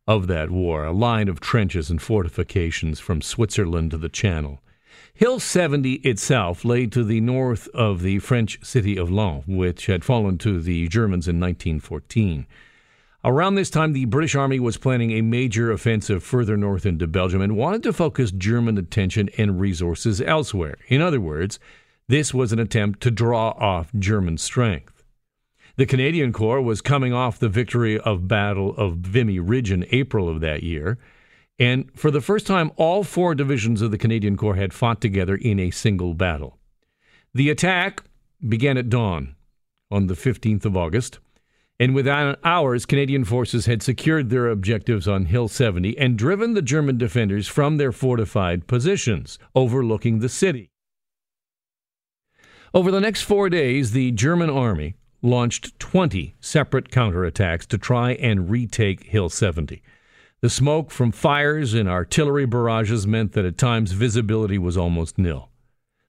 of 0.06 0.26
that 0.28 0.50
war, 0.50 0.84
a 0.84 0.92
line 0.92 1.28
of 1.28 1.40
trenches 1.40 1.90
and 1.90 2.00
fortifications 2.00 3.00
from 3.00 3.20
Switzerland 3.20 3.90
to 3.90 3.98
the 3.98 4.08
Channel. 4.08 4.60
Hill 5.16 5.38
70 5.38 5.92
itself 6.02 6.64
lay 6.64 6.86
to 6.86 7.04
the 7.04 7.20
north 7.20 7.68
of 7.68 8.02
the 8.02 8.18
French 8.18 8.58
city 8.64 8.96
of 8.96 9.12
Lens, 9.12 9.44
which 9.46 9.86
had 9.86 10.04
fallen 10.04 10.38
to 10.38 10.60
the 10.60 10.88
Germans 10.88 11.28
in 11.28 11.38
1914. 11.38 12.48
Around 13.24 13.54
this 13.54 13.70
time, 13.70 13.92
the 13.92 14.06
British 14.06 14.34
Army 14.34 14.58
was 14.58 14.76
planning 14.76 15.12
a 15.12 15.22
major 15.22 15.70
offensive 15.70 16.24
further 16.24 16.56
north 16.56 16.84
into 16.84 17.06
Belgium 17.06 17.42
and 17.42 17.56
wanted 17.56 17.84
to 17.84 17.92
focus 17.92 18.32
German 18.32 18.76
attention 18.76 19.30
and 19.38 19.60
resources 19.60 20.20
elsewhere. 20.20 20.78
In 20.88 21.00
other 21.00 21.20
words, 21.20 21.60
this 22.08 22.34
was 22.34 22.52
an 22.52 22.58
attempt 22.58 23.00
to 23.02 23.12
draw 23.12 23.50
off 23.50 23.92
German 23.96 24.36
strength. 24.36 25.04
The 25.76 25.86
Canadian 25.86 26.32
Corps 26.32 26.60
was 26.60 26.80
coming 26.80 27.12
off 27.12 27.38
the 27.38 27.48
victory 27.48 28.00
of 28.00 28.26
Battle 28.26 28.74
of 28.76 28.96
Vimy 28.96 29.38
Ridge 29.38 29.70
in 29.70 29.86
April 29.92 30.28
of 30.28 30.40
that 30.40 30.64
year. 30.64 30.98
And 31.58 31.90
for 31.94 32.10
the 32.10 32.20
first 32.20 32.46
time, 32.46 32.72
all 32.76 33.04
four 33.04 33.34
divisions 33.34 33.80
of 33.80 33.90
the 33.90 33.98
Canadian 33.98 34.36
Corps 34.36 34.56
had 34.56 34.72
fought 34.72 35.00
together 35.00 35.36
in 35.36 35.60
a 35.60 35.70
single 35.70 36.14
battle. 36.14 36.58
The 37.32 37.50
attack 37.50 38.02
began 38.46 38.76
at 38.76 38.90
dawn 38.90 39.36
on 39.90 40.08
the 40.08 40.14
15th 40.14 40.64
of 40.64 40.76
August, 40.76 41.20
and 41.78 41.94
within 41.94 42.36
hours, 42.44 42.86
Canadian 42.86 43.24
forces 43.24 43.66
had 43.66 43.82
secured 43.82 44.30
their 44.30 44.48
objectives 44.48 45.08
on 45.08 45.26
Hill 45.26 45.48
70 45.48 45.98
and 45.98 46.16
driven 46.16 46.54
the 46.54 46.62
German 46.62 46.98
defenders 46.98 47.48
from 47.48 47.76
their 47.76 47.92
fortified 47.92 48.66
positions 48.66 49.38
overlooking 49.54 50.18
the 50.20 50.28
city. 50.28 50.70
Over 52.72 52.90
the 52.90 53.00
next 53.00 53.22
four 53.22 53.48
days, 53.48 53.92
the 53.92 54.10
German 54.12 54.50
army 54.50 54.94
launched 55.22 55.78
20 55.78 56.34
separate 56.40 56.90
counterattacks 56.90 57.66
to 57.66 57.78
try 57.78 58.12
and 58.12 58.50
retake 58.50 59.04
Hill 59.04 59.28
70. 59.28 59.82
The 60.44 60.50
smoke 60.50 60.90
from 60.90 61.10
fires 61.10 61.72
and 61.72 61.88
artillery 61.88 62.44
barrages 62.44 63.06
meant 63.06 63.32
that 63.32 63.46
at 63.46 63.56
times 63.56 63.92
visibility 63.92 64.58
was 64.58 64.76
almost 64.76 65.16
nil. 65.16 65.48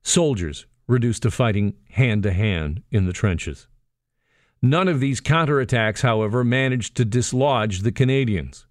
Soldiers 0.04 0.65
reduced 0.88 1.24
to 1.24 1.32
fighting 1.32 1.75
hand 1.92 2.24
to 2.24 2.34
hand 2.34 2.84
in 2.92 3.06
the 3.06 3.13
trenches. 3.13 3.70
None 4.62 4.89
of 4.89 5.00
these 5.00 5.22
counterattacks, 5.22 6.01
however, 6.01 6.44
managed 6.44 6.98
to 6.98 7.06
dislodge 7.06 7.80
the 7.80 7.94
Canadians. 7.94 8.68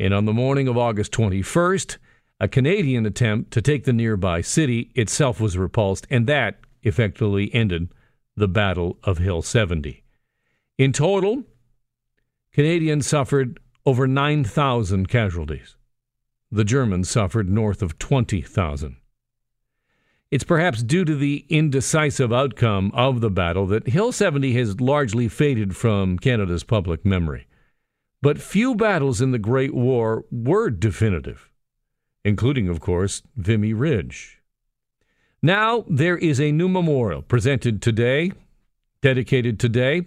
And 0.00 0.12
on 0.12 0.24
the 0.24 0.32
morning 0.32 0.66
of 0.66 0.76
August 0.76 1.12
21st, 1.12 1.98
a 2.40 2.48
Canadian 2.48 3.06
attempt 3.06 3.52
to 3.52 3.62
take 3.62 3.84
the 3.84 3.92
nearby 3.92 4.40
city 4.40 4.90
itself 4.96 5.40
was 5.40 5.56
repulsed, 5.56 6.08
and 6.10 6.26
that 6.26 6.58
effectively 6.82 7.54
ended 7.54 7.90
the 8.36 8.48
Battle 8.48 8.98
of 9.04 9.18
Hill 9.18 9.42
70. 9.42 10.02
In 10.76 10.92
total, 10.92 11.44
Canadians 12.52 13.06
suffered 13.06 13.60
over 13.88 14.06
9,000 14.06 15.08
casualties. 15.08 15.74
The 16.52 16.62
Germans 16.62 17.08
suffered 17.08 17.48
north 17.48 17.80
of 17.80 17.98
20,000. 17.98 18.96
It's 20.30 20.44
perhaps 20.44 20.82
due 20.82 21.06
to 21.06 21.14
the 21.14 21.46
indecisive 21.48 22.30
outcome 22.30 22.90
of 22.92 23.22
the 23.22 23.30
battle 23.30 23.64
that 23.68 23.88
Hill 23.88 24.12
70 24.12 24.52
has 24.52 24.78
largely 24.78 25.26
faded 25.26 25.74
from 25.74 26.18
Canada's 26.18 26.64
public 26.64 27.06
memory. 27.06 27.46
But 28.20 28.42
few 28.42 28.74
battles 28.74 29.22
in 29.22 29.30
the 29.30 29.38
Great 29.38 29.72
War 29.72 30.26
were 30.30 30.68
definitive, 30.68 31.48
including, 32.26 32.68
of 32.68 32.80
course, 32.80 33.22
Vimy 33.36 33.72
Ridge. 33.72 34.42
Now 35.42 35.86
there 35.88 36.18
is 36.18 36.38
a 36.38 36.52
new 36.52 36.68
memorial 36.68 37.22
presented 37.22 37.80
today, 37.80 38.32
dedicated 39.00 39.58
today, 39.58 40.02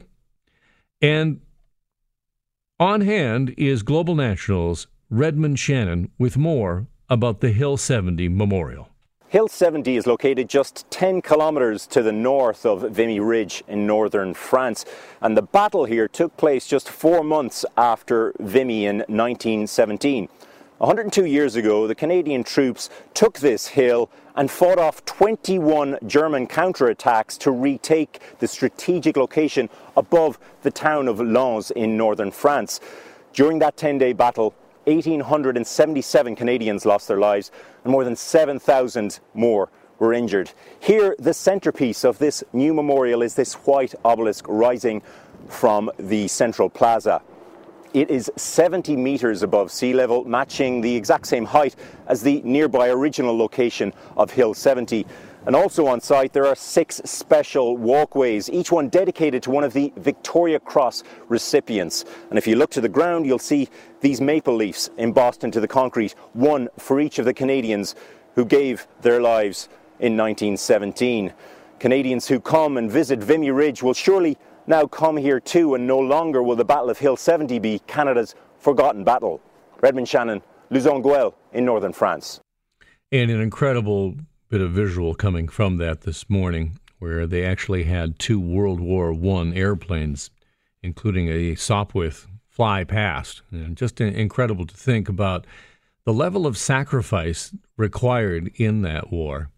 and 1.01 1.41
on 2.81 3.01
hand 3.01 3.53
is 3.59 3.83
Global 3.83 4.15
National's 4.15 4.87
Redmond 5.11 5.59
Shannon 5.59 6.09
with 6.17 6.35
more 6.35 6.87
about 7.11 7.39
the 7.39 7.51
Hill 7.51 7.77
70 7.77 8.27
Memorial. 8.27 8.89
Hill 9.27 9.47
70 9.47 9.97
is 9.97 10.07
located 10.07 10.49
just 10.49 10.89
10 10.89 11.21
kilometres 11.21 11.85
to 11.85 12.01
the 12.01 12.11
north 12.11 12.65
of 12.65 12.81
Vimy 12.89 13.19
Ridge 13.19 13.63
in 13.67 13.85
northern 13.85 14.33
France, 14.33 14.83
and 15.21 15.37
the 15.37 15.43
battle 15.43 15.85
here 15.85 16.07
took 16.07 16.35
place 16.37 16.65
just 16.65 16.89
four 16.89 17.23
months 17.23 17.63
after 17.77 18.33
Vimy 18.39 18.87
in 18.87 18.97
1917. 19.07 20.27
102 20.81 21.25
years 21.25 21.55
ago, 21.55 21.85
the 21.85 21.93
Canadian 21.93 22.43
troops 22.43 22.89
took 23.13 23.37
this 23.37 23.67
hill 23.67 24.09
and 24.35 24.49
fought 24.49 24.79
off 24.79 25.05
21 25.05 25.99
German 26.07 26.47
counterattacks 26.47 27.37
to 27.37 27.51
retake 27.51 28.19
the 28.39 28.47
strategic 28.47 29.15
location 29.15 29.69
above 29.95 30.39
the 30.63 30.71
town 30.71 31.07
of 31.07 31.21
Lens 31.21 31.69
in 31.69 31.95
northern 31.95 32.31
France. 32.31 32.79
During 33.31 33.59
that 33.59 33.77
10 33.77 33.99
day 33.99 34.11
battle, 34.11 34.55
1,877 34.85 36.35
Canadians 36.35 36.83
lost 36.83 37.07
their 37.07 37.19
lives 37.19 37.51
and 37.83 37.91
more 37.91 38.03
than 38.03 38.15
7,000 38.15 39.19
more 39.35 39.69
were 39.99 40.13
injured. 40.13 40.49
Here, 40.79 41.15
the 41.19 41.35
centrepiece 41.35 42.03
of 42.03 42.17
this 42.17 42.43
new 42.53 42.73
memorial 42.73 43.21
is 43.21 43.35
this 43.35 43.53
white 43.53 43.93
obelisk 44.03 44.45
rising 44.47 45.03
from 45.47 45.91
the 45.99 46.27
central 46.27 46.71
plaza. 46.71 47.21
It 47.93 48.09
is 48.09 48.31
70 48.37 48.95
metres 48.95 49.43
above 49.43 49.69
sea 49.69 49.93
level, 49.93 50.23
matching 50.23 50.79
the 50.79 50.95
exact 50.95 51.27
same 51.27 51.43
height 51.43 51.75
as 52.07 52.21
the 52.21 52.41
nearby 52.45 52.87
original 52.87 53.37
location 53.37 53.91
of 54.15 54.31
Hill 54.31 54.53
70. 54.53 55.05
And 55.45 55.57
also 55.57 55.87
on 55.87 55.99
site, 55.99 56.31
there 56.31 56.45
are 56.45 56.55
six 56.55 57.01
special 57.03 57.75
walkways, 57.75 58.49
each 58.49 58.71
one 58.71 58.87
dedicated 58.87 59.43
to 59.43 59.51
one 59.51 59.65
of 59.65 59.73
the 59.73 59.91
Victoria 59.97 60.57
Cross 60.57 61.03
recipients. 61.27 62.05
And 62.29 62.37
if 62.37 62.47
you 62.47 62.55
look 62.55 62.71
to 62.71 62.81
the 62.81 62.87
ground, 62.87 63.25
you'll 63.25 63.39
see 63.39 63.67
these 63.99 64.21
maple 64.21 64.55
leaves 64.55 64.89
embossed 64.97 65.43
into 65.43 65.59
the 65.59 65.67
concrete, 65.67 66.15
one 66.31 66.69
for 66.77 67.01
each 67.01 67.19
of 67.19 67.25
the 67.25 67.33
Canadians 67.33 67.95
who 68.35 68.45
gave 68.45 68.87
their 69.01 69.19
lives 69.19 69.67
in 69.99 70.15
1917. 70.15 71.33
Canadians 71.79 72.27
who 72.27 72.39
come 72.39 72.77
and 72.77 72.89
visit 72.89 73.19
Vimy 73.19 73.51
Ridge 73.51 73.83
will 73.83 73.93
surely 73.93 74.37
now 74.71 74.87
come 74.87 75.17
here 75.17 75.39
too, 75.39 75.75
and 75.75 75.85
no 75.85 75.99
longer 75.99 76.41
will 76.41 76.55
the 76.55 76.65
Battle 76.65 76.89
of 76.89 76.97
Hill 76.97 77.17
70 77.17 77.59
be 77.59 77.79
Canada's 77.87 78.35
forgotten 78.57 79.03
battle. 79.03 79.41
Redmond 79.81 80.07
Shannon, 80.07 80.41
Loos-en-Gohelle 80.69 81.33
in 81.51 81.65
northern 81.65 81.91
France. 81.91 82.39
And 83.11 83.29
an 83.29 83.41
incredible 83.41 84.15
bit 84.47 84.61
of 84.61 84.71
visual 84.71 85.13
coming 85.13 85.49
from 85.49 85.75
that 85.77 86.01
this 86.01 86.29
morning, 86.29 86.79
where 86.99 87.27
they 87.27 87.43
actually 87.43 87.83
had 87.83 88.17
two 88.17 88.39
World 88.39 88.79
War 88.79 89.11
I 89.11 89.51
airplanes, 89.53 90.29
including 90.81 91.27
a 91.27 91.55
Sopwith, 91.55 92.27
fly 92.47 92.85
past. 92.85 93.41
And 93.51 93.75
just 93.75 93.99
incredible 93.99 94.65
to 94.65 94.75
think 94.75 95.09
about 95.09 95.45
the 96.05 96.13
level 96.13 96.47
of 96.47 96.57
sacrifice 96.57 97.53
required 97.75 98.51
in 98.55 98.83
that 98.83 99.11
war, 99.11 99.49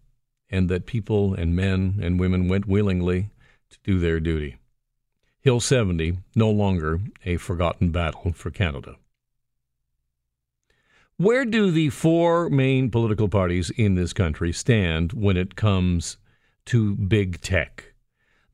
and 0.50 0.68
that 0.70 0.86
people 0.86 1.34
and 1.34 1.54
men 1.54 2.00
and 2.02 2.18
women 2.18 2.48
went 2.48 2.66
willingly 2.66 3.30
to 3.70 3.78
do 3.84 4.00
their 4.00 4.18
duty. 4.18 4.56
Hill 5.44 5.60
70, 5.60 6.16
no 6.34 6.48
longer 6.48 7.00
a 7.26 7.36
forgotten 7.36 7.90
battle 7.90 8.32
for 8.32 8.50
Canada. 8.50 8.96
Where 11.18 11.44
do 11.44 11.70
the 11.70 11.90
four 11.90 12.48
main 12.48 12.90
political 12.90 13.28
parties 13.28 13.68
in 13.68 13.94
this 13.94 14.14
country 14.14 14.54
stand 14.54 15.12
when 15.12 15.36
it 15.36 15.54
comes 15.54 16.16
to 16.64 16.94
big 16.94 17.42
tech? 17.42 17.92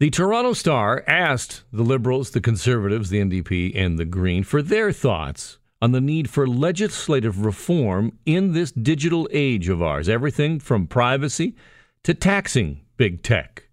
The 0.00 0.11
Toronto 0.11 0.52
Star 0.52 1.04
asked 1.06 1.62
the 1.73 1.85
Liberals, 1.85 2.32
the 2.32 2.40
Conservatives, 2.40 3.09
the 3.09 3.20
NDP, 3.20 3.70
and 3.76 3.97
the 3.97 4.04
Green 4.04 4.42
for 4.42 4.61
their 4.61 4.90
thoughts 4.90 5.59
on 5.80 5.92
the 5.92 6.00
need 6.00 6.28
for 6.28 6.44
legislative 6.44 7.44
reform 7.44 8.18
in 8.26 8.52
this 8.52 8.73
digital 8.73 9.28
age 9.30 9.68
of 9.68 9.80
ours, 9.80 10.09
everything 10.09 10.59
from 10.59 10.88
privacy 10.88 11.54
to 12.02 12.14
taxing 12.14 12.80
big 12.97 13.23
tech. 13.23 13.70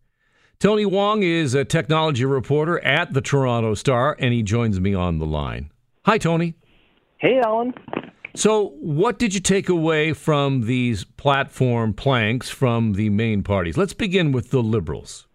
Tony 0.59 0.87
Wong 0.87 1.21
is 1.21 1.53
a 1.53 1.63
technology 1.63 2.25
reporter 2.25 2.83
at 2.83 3.13
the 3.13 3.21
Toronto 3.21 3.75
Star, 3.75 4.15
and 4.17 4.33
he 4.33 4.41
joins 4.41 4.79
me 4.79 4.91
on 4.95 5.19
the 5.19 5.25
line. 5.25 5.69
Hi, 6.05 6.17
Tony. 6.17 6.55
Hey, 7.19 7.39
Alan. 7.45 7.75
So, 8.33 8.69
what 8.79 9.19
did 9.19 9.35
you 9.35 9.39
take 9.39 9.69
away 9.69 10.13
from 10.13 10.61
these 10.61 11.03
platform 11.03 11.93
planks 11.93 12.49
from 12.49 12.93
the 12.93 13.11
main 13.11 13.43
parties? 13.43 13.77
Let's 13.77 13.93
begin 13.93 14.31
with 14.31 14.49
the 14.49 14.63
Liberals. 14.63 15.27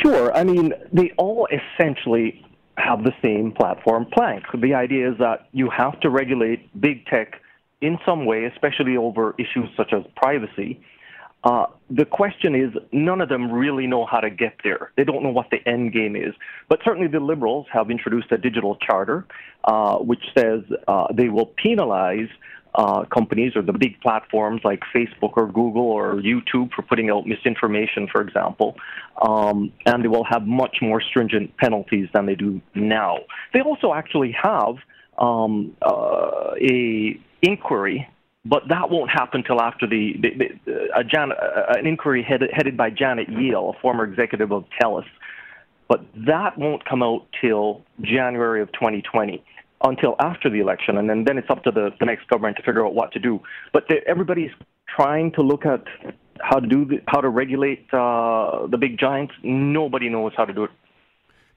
Sure. 0.00 0.32
I 0.32 0.44
mean, 0.44 0.72
they 0.92 1.10
all 1.18 1.48
essentially 1.50 2.40
have 2.76 3.02
the 3.02 3.12
same 3.20 3.50
platform 3.50 4.06
plank. 4.12 4.44
The 4.56 4.74
idea 4.74 5.10
is 5.10 5.18
that 5.18 5.48
you 5.50 5.68
have 5.70 5.98
to 6.00 6.10
regulate 6.10 6.80
big 6.80 7.04
tech 7.06 7.40
in 7.80 7.98
some 8.06 8.26
way, 8.26 8.44
especially 8.44 8.96
over 8.96 9.34
issues 9.38 9.68
such 9.76 9.92
as 9.92 10.04
privacy. 10.14 10.80
Uh, 11.44 11.66
the 11.90 12.06
question 12.06 12.54
is, 12.54 12.72
none 12.90 13.20
of 13.20 13.28
them 13.28 13.52
really 13.52 13.86
know 13.86 14.06
how 14.06 14.18
to 14.18 14.30
get 14.30 14.54
there. 14.64 14.92
They 14.96 15.04
don't 15.04 15.22
know 15.22 15.30
what 15.30 15.50
the 15.50 15.58
end 15.68 15.92
game 15.92 16.16
is. 16.16 16.34
But 16.70 16.80
certainly 16.84 17.06
the 17.06 17.20
Liberals 17.20 17.66
have 17.70 17.90
introduced 17.90 18.32
a 18.32 18.38
digital 18.38 18.76
charter, 18.76 19.26
uh, 19.64 19.98
which 19.98 20.24
says 20.36 20.62
uh, 20.88 21.08
they 21.12 21.28
will 21.28 21.52
penalize 21.62 22.28
uh, 22.74 23.04
companies 23.04 23.52
or 23.54 23.62
the 23.62 23.72
big 23.72 24.00
platforms 24.00 24.62
like 24.64 24.80
Facebook 24.94 25.34
or 25.36 25.46
Google 25.46 25.82
or 25.82 26.14
YouTube 26.14 26.72
for 26.72 26.82
putting 26.82 27.10
out 27.10 27.26
misinformation, 27.26 28.08
for 28.10 28.20
example, 28.20 28.76
um, 29.22 29.70
and 29.86 30.02
they 30.02 30.08
will 30.08 30.24
have 30.24 30.46
much 30.46 30.78
more 30.82 31.00
stringent 31.00 31.56
penalties 31.58 32.08
than 32.14 32.26
they 32.26 32.34
do 32.34 32.60
now. 32.74 33.18
They 33.52 33.60
also 33.60 33.92
actually 33.92 34.34
have 34.42 34.76
um, 35.18 35.76
uh, 35.82 36.54
a 36.60 37.20
inquiry 37.42 38.08
but 38.44 38.68
that 38.68 38.90
won't 38.90 39.10
happen 39.10 39.40
until 39.40 39.60
after 39.60 39.86
the, 39.86 40.14
the, 40.20 40.30
the 40.66 40.74
uh, 40.94 41.02
Jan, 41.02 41.32
uh, 41.32 41.78
an 41.78 41.86
inquiry 41.86 42.22
headed, 42.22 42.50
headed 42.52 42.76
by 42.76 42.90
Janet 42.90 43.28
Yale, 43.30 43.74
a 43.76 43.80
former 43.80 44.04
executive 44.04 44.52
of 44.52 44.64
TELUS. 44.80 45.06
But 45.88 46.04
that 46.26 46.58
won't 46.58 46.84
come 46.84 47.02
out 47.02 47.26
till 47.40 47.82
January 48.02 48.60
of 48.60 48.70
2020, 48.72 49.42
until 49.82 50.16
after 50.18 50.50
the 50.50 50.60
election, 50.60 50.98
and 50.98 51.08
then, 51.08 51.24
then 51.24 51.38
it's 51.38 51.50
up 51.50 51.62
to 51.64 51.70
the, 51.70 51.90
the 52.00 52.06
next 52.06 52.28
government 52.28 52.56
to 52.56 52.62
figure 52.62 52.86
out 52.86 52.94
what 52.94 53.12
to 53.12 53.18
do. 53.18 53.40
But 53.72 53.88
the, 53.88 53.96
everybody's 54.06 54.52
trying 54.94 55.32
to 55.32 55.42
look 55.42 55.64
at 55.66 55.84
how 56.40 56.58
to 56.58 56.66
do 56.66 56.84
the, 56.84 57.02
how 57.06 57.20
to 57.20 57.28
regulate 57.28 57.86
uh, 57.92 58.66
the 58.66 58.78
big 58.78 58.98
giants. 58.98 59.34
Nobody 59.42 60.08
knows 60.08 60.32
how 60.36 60.44
to 60.44 60.52
do 60.52 60.64
it 60.64 60.70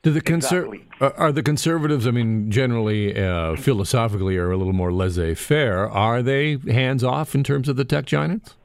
do 0.08 0.13
the 0.13 0.22
conser- 0.22 0.74
exactly. 0.74 1.13
are 1.17 1.32
the 1.32 1.43
conservatives? 1.43 2.08
I 2.08 2.12
mean, 2.12 2.50
generally, 2.50 3.22
uh, 3.22 3.56
philosophically, 3.58 4.38
are 4.38 4.52
a 4.52 4.58
little 4.58 4.74
more 4.74 4.91
laissez-faire. 4.91 5.89
Are 5.89 6.24
they 6.24 6.58
hands 6.58 7.04
off 7.04 7.36
in 7.36 7.43
terms 7.43 7.67
of 7.67 7.76
the 7.76 7.84
tech 7.84 8.06
giants? 8.06 8.56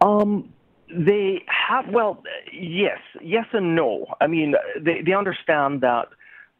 Um, 0.00 0.52
they 0.92 1.44
have. 1.46 1.88
Well, 1.88 2.22
yes, 2.52 2.98
yes, 3.22 3.46
and 3.52 3.76
no. 3.76 4.06
I 4.20 4.26
mean, 4.26 4.54
they 4.80 5.02
they 5.02 5.12
understand 5.12 5.82
that 5.82 6.08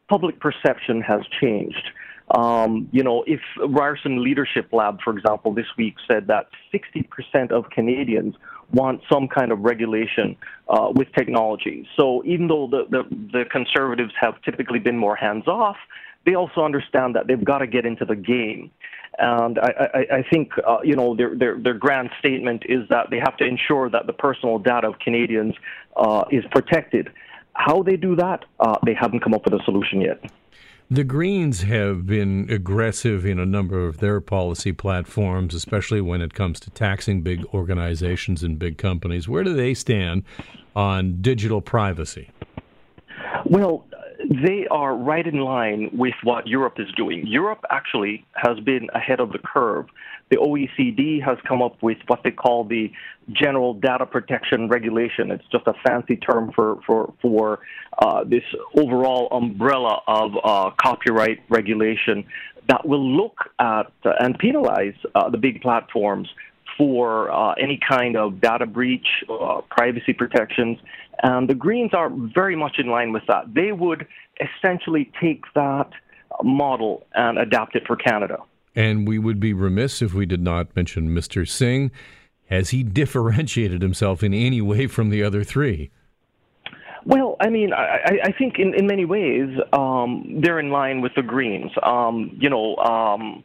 public 0.09 0.39
perception 0.39 1.01
has 1.03 1.23
changed. 1.41 1.91
Um, 2.37 2.89
you 2.93 3.03
know, 3.03 3.25
if 3.27 3.41
Ryerson 3.59 4.23
Leadership 4.23 4.73
Lab, 4.73 5.01
for 5.03 5.17
example, 5.17 5.53
this 5.53 5.67
week 5.77 5.97
said 6.07 6.29
that 6.29 6.47
60% 6.73 7.51
of 7.51 7.71
Canadians 7.71 8.37
want 8.73 9.01
some 9.13 9.29
kind 9.29 9.53
of 9.53 9.61
regulation 9.61 10.37
uh, 10.69 10.91
with 10.95 11.13
technology. 11.13 11.89
So 11.97 12.23
even 12.25 12.49
though 12.49 12.67
the, 12.67 12.85
the, 12.91 13.03
the 13.33 13.45
conservatives 13.51 14.13
have 14.21 14.41
typically 14.43 14.79
been 14.79 14.97
more 14.97 15.17
hands 15.17 15.47
off, 15.47 15.77
they 16.27 16.35
also 16.35 16.63
understand 16.65 17.15
that 17.17 17.27
they've 17.27 17.45
got 17.45 17.59
to 17.59 17.67
get 17.67 17.87
into 17.87 18.05
the 18.05 18.17
game. 18.17 18.71
And 19.19 19.59
I, 19.59 19.71
I, 19.95 20.17
I 20.19 20.25
think, 20.31 20.53
uh, 20.67 20.79
you 20.85 20.97
know, 20.97 21.17
their, 21.17 21.35
their, 21.35 21.59
their 21.59 21.75
grand 21.75 22.11
statement 22.19 22.63
is 22.69 22.89
that 22.89 23.11
they 23.11 23.19
have 23.19 23.37
to 23.39 23.45
ensure 23.45 23.91
that 23.91 24.07
the 24.07 24.13
personal 24.13 24.59
data 24.59 24.89
of 24.89 24.99
Canadians 24.99 25.55
uh, 25.97 26.25
is 26.31 26.45
protected. 26.51 27.11
How 27.55 27.83
they 27.83 27.97
do 27.97 28.17
that, 28.17 28.45
uh, 28.61 28.77
they 28.87 28.95
haven't 28.95 29.21
come 29.21 29.35
up 29.35 29.45
with 29.45 29.55
a 29.55 29.63
solution 29.65 30.01
yet. 30.01 30.25
The 30.93 31.05
Greens 31.05 31.63
have 31.63 32.05
been 32.05 32.51
aggressive 32.51 33.25
in 33.25 33.39
a 33.39 33.47
number 33.47 33.87
of 33.87 33.99
their 33.99 34.21
policy 34.21 34.73
platforms, 34.73 35.55
especially 35.55 36.01
when 36.01 36.21
it 36.21 36.35
comes 36.35 36.59
to 36.61 36.71
taxing 36.71 37.21
big 37.23 37.45
organizations 37.55 38.43
and 38.43 38.59
big 38.59 38.77
companies. 38.77 39.29
Where 39.29 39.45
do 39.45 39.55
they 39.55 39.73
stand 39.73 40.25
on 40.75 41.23
digital 41.23 41.61
privacy? 41.61 42.31
Well, 43.45 43.87
they 44.31 44.65
are 44.71 44.95
right 44.95 45.27
in 45.27 45.41
line 45.41 45.91
with 45.93 46.15
what 46.23 46.47
Europe 46.47 46.79
is 46.79 46.87
doing. 46.97 47.27
Europe 47.27 47.65
actually 47.69 48.25
has 48.37 48.61
been 48.61 48.89
ahead 48.95 49.19
of 49.19 49.33
the 49.33 49.41
curve. 49.41 49.87
The 50.31 50.37
OECD 50.37 51.21
has 51.25 51.37
come 51.49 51.61
up 51.61 51.83
with 51.83 51.99
what 52.07 52.23
they 52.23 52.31
call 52.31 52.63
the 52.63 52.93
General 53.33 53.75
Data 53.75 54.07
Protection 54.07 54.69
Regulation. 54.69 55.33
It's 55.33 55.45
just 55.51 55.67
a 55.67 55.75
fancy 55.85 56.17
term 56.17 56.53
for 56.55 56.81
for 56.87 57.13
for 57.21 57.59
uh, 57.99 58.23
this 58.23 58.45
overall 58.79 59.27
umbrella 59.33 60.01
of 60.07 60.31
uh, 60.45 60.71
copyright 60.81 61.41
regulation 61.49 62.25
that 62.69 62.87
will 62.87 63.05
look 63.05 63.37
at 63.59 63.91
and 64.21 64.39
penalize 64.39 64.95
uh, 65.17 65.29
the 65.29 65.39
big 65.39 65.61
platforms 65.61 66.29
for 66.81 67.31
uh, 67.31 67.53
any 67.61 67.79
kind 67.87 68.17
of 68.17 68.41
data 68.41 68.65
breach, 68.65 69.07
uh, 69.29 69.61
privacy 69.69 70.15
protections, 70.15 70.79
and 71.23 71.47
the 71.47 71.55
Greens 71.55 71.93
are 71.93 72.09
very 72.11 72.57
much 72.57 72.79
in 72.79 72.87
line 72.87 73.13
with 73.13 73.23
that. 73.29 73.53
They 73.53 73.73
would 73.73 74.07
essentially 74.41 75.13
take 75.21 75.45
that 75.55 75.91
model 76.43 77.07
and 77.15 77.37
adapt 77.39 77.77
it 77.77 77.87
for 77.87 77.97
Canada. 77.97 78.39
And 78.75 79.07
we 79.07 79.19
would 79.19 79.39
be 79.39 79.53
remiss 79.53 80.01
if 80.01 80.15
we 80.15 80.25
did 80.25 80.41
not 80.41 80.75
mention 80.75 81.11
Mr. 81.11 81.47
Singh. 81.47 81.91
Has 82.49 82.71
he 82.71 82.83
differentiated 82.83 83.83
himself 83.83 84.23
in 84.23 84.33
any 84.33 84.63
way 84.63 84.87
from 84.87 85.11
the 85.11 85.23
other 85.23 85.45
three? 85.45 85.91
Well, 87.05 87.37
I 87.41 87.51
mean, 87.51 87.75
I, 87.75 88.21
I 88.25 88.33
think 88.33 88.59
in, 88.59 88.73
in 88.75 88.87
many 88.87 89.05
ways 89.05 89.51
um, 89.75 90.41
they're 90.43 90.59
in 90.59 90.71
line 90.71 91.03
with 91.03 91.13
the 91.15 91.23
Greens. 91.23 91.73
Um, 91.83 92.39
you 92.41 92.49
know, 92.49 92.77
um, 92.77 93.45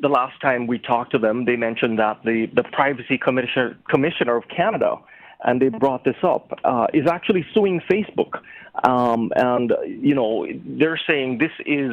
the 0.00 0.08
last 0.08 0.40
time 0.40 0.66
we 0.66 0.78
talked 0.78 1.12
to 1.12 1.18
them, 1.18 1.44
they 1.44 1.56
mentioned 1.56 1.98
that 1.98 2.20
the, 2.24 2.46
the 2.54 2.62
Privacy 2.62 3.18
Commissioner, 3.18 3.76
Commissioner 3.88 4.36
of 4.36 4.44
Canada, 4.48 4.96
and 5.44 5.60
they 5.62 5.68
brought 5.68 6.04
this 6.04 6.16
up, 6.22 6.52
uh, 6.64 6.86
is 6.92 7.06
actually 7.06 7.46
suing 7.54 7.80
Facebook. 7.90 8.40
Um, 8.84 9.32
and, 9.36 9.72
you 9.86 10.14
know, 10.14 10.46
they're 10.64 11.00
saying 11.06 11.38
this 11.38 11.52
is, 11.66 11.92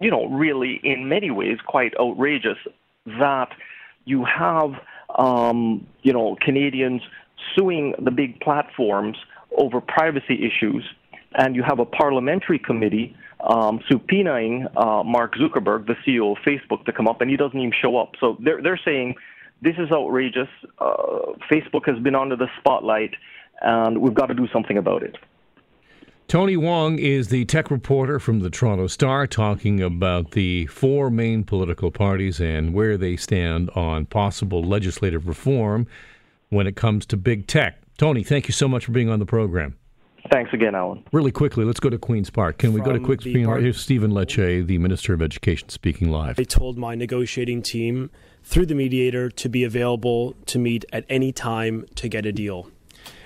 you 0.00 0.10
know, 0.10 0.26
really 0.26 0.80
in 0.82 1.08
many 1.08 1.30
ways 1.30 1.58
quite 1.66 1.92
outrageous 1.98 2.58
that 3.06 3.48
you 4.04 4.24
have, 4.24 4.72
um, 5.18 5.86
you 6.02 6.12
know, 6.12 6.36
Canadians 6.40 7.02
suing 7.54 7.94
the 7.98 8.10
big 8.10 8.40
platforms 8.40 9.18
over 9.56 9.80
privacy 9.80 10.44
issues, 10.44 10.84
and 11.34 11.54
you 11.54 11.62
have 11.62 11.78
a 11.78 11.84
parliamentary 11.84 12.58
committee 12.58 13.16
um, 13.40 13.80
subpoenaing 13.90 14.70
uh, 14.76 15.02
Mark 15.04 15.34
Zuckerberg, 15.34 15.86
the 15.86 15.96
CEO 16.06 16.32
of 16.32 16.38
Facebook, 16.44 16.84
to 16.86 16.92
come 16.92 17.06
up, 17.06 17.20
and 17.20 17.30
he 17.30 17.36
doesn't 17.36 17.58
even 17.58 17.72
show 17.72 17.96
up. 17.96 18.12
So 18.20 18.36
they're 18.40 18.62
they're 18.62 18.80
saying 18.84 19.14
this 19.62 19.76
is 19.78 19.90
outrageous. 19.92 20.48
Uh, 20.78 21.32
Facebook 21.50 21.86
has 21.86 21.98
been 22.02 22.14
under 22.14 22.36
the 22.36 22.48
spotlight, 22.58 23.14
and 23.60 23.98
we've 23.98 24.14
got 24.14 24.26
to 24.26 24.34
do 24.34 24.48
something 24.52 24.78
about 24.78 25.02
it. 25.02 25.16
Tony 26.28 26.56
Wong 26.56 26.98
is 26.98 27.28
the 27.28 27.44
tech 27.44 27.70
reporter 27.70 28.18
from 28.18 28.40
the 28.40 28.50
Toronto 28.50 28.88
Star 28.88 29.28
talking 29.28 29.80
about 29.80 30.32
the 30.32 30.66
four 30.66 31.08
main 31.08 31.44
political 31.44 31.92
parties 31.92 32.40
and 32.40 32.74
where 32.74 32.96
they 32.96 33.16
stand 33.16 33.70
on 33.76 34.06
possible 34.06 34.64
legislative 34.64 35.28
reform 35.28 35.86
when 36.48 36.66
it 36.66 36.74
comes 36.74 37.06
to 37.06 37.16
big 37.16 37.46
tech. 37.46 37.80
Tony, 37.96 38.24
thank 38.24 38.48
you 38.48 38.52
so 38.52 38.66
much 38.66 38.86
for 38.86 38.92
being 38.92 39.08
on 39.08 39.20
the 39.20 39.26
program. 39.26 39.76
Thanks 40.30 40.52
again, 40.52 40.74
Alan. 40.74 41.04
Really 41.12 41.32
quickly, 41.32 41.64
let's 41.64 41.80
go 41.80 41.90
to 41.90 41.98
Queen's 41.98 42.30
Park. 42.30 42.58
Can 42.58 42.72
we 42.72 42.80
go 42.80 42.92
to 42.92 43.00
quick 43.00 43.20
Park? 43.44 43.60
Here's 43.60 43.80
Stephen 43.80 44.12
Lecce, 44.12 44.66
the 44.66 44.78
Minister 44.78 45.14
of 45.14 45.22
Education, 45.22 45.68
speaking 45.68 46.10
live. 46.10 46.38
I 46.38 46.44
told 46.44 46.78
my 46.78 46.94
negotiating 46.94 47.62
team 47.62 48.10
through 48.42 48.66
the 48.66 48.74
mediator 48.74 49.30
to 49.30 49.48
be 49.48 49.64
available 49.64 50.34
to 50.46 50.58
meet 50.58 50.84
at 50.92 51.04
any 51.08 51.32
time 51.32 51.86
to 51.96 52.08
get 52.08 52.26
a 52.26 52.32
deal. 52.32 52.70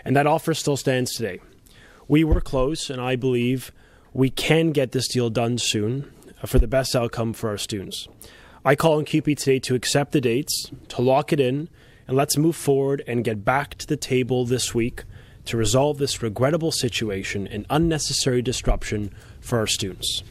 And 0.05 0.17
that 0.17 0.27
offer 0.27 0.55
still 0.55 0.77
stands 0.77 1.15
today. 1.15 1.41
We 2.09 2.25
were 2.25 2.41
close, 2.41 2.91
and 2.91 3.01
I 3.01 3.17
believe 3.17 3.73
we 4.13 4.31
can 4.31 4.73
get 4.73 4.93
this 4.93 5.09
deal 5.09 5.31
done 5.31 5.59
soon 5.59 6.11
uh, 6.43 6.47
for 6.47 6.59
the 6.59 6.67
best 6.67 6.97
outcome 6.97 7.33
for 7.33 7.51
our 7.51 7.59
students. 7.59 8.09
I 8.65 8.75
call 8.75 8.99
on 8.99 9.05
CUPE 9.05 9.37
today 9.39 9.59
to 9.61 9.75
accept 9.75 10.13
the 10.13 10.21
dates, 10.21 10.71
to 10.89 11.03
lock 11.03 11.33
it 11.33 11.41
in, 11.41 11.69
and 12.07 12.17
let's 12.17 12.37
move 12.37 12.57
forward 12.57 13.03
and 13.07 13.25
get 13.25 13.45
back 13.45 13.77
to 13.77 13.87
the 13.87 13.97
table 13.97 14.45
this 14.45 14.75
week 14.75 15.05
to 15.46 15.57
resolve 15.57 15.98
this 15.98 16.22
regrettable 16.22 16.72
situation 16.72 17.46
and 17.46 17.66
unnecessary 17.70 18.42
disruption 18.42 19.12
for 19.40 19.59
our 19.59 19.66
students. 19.66 20.22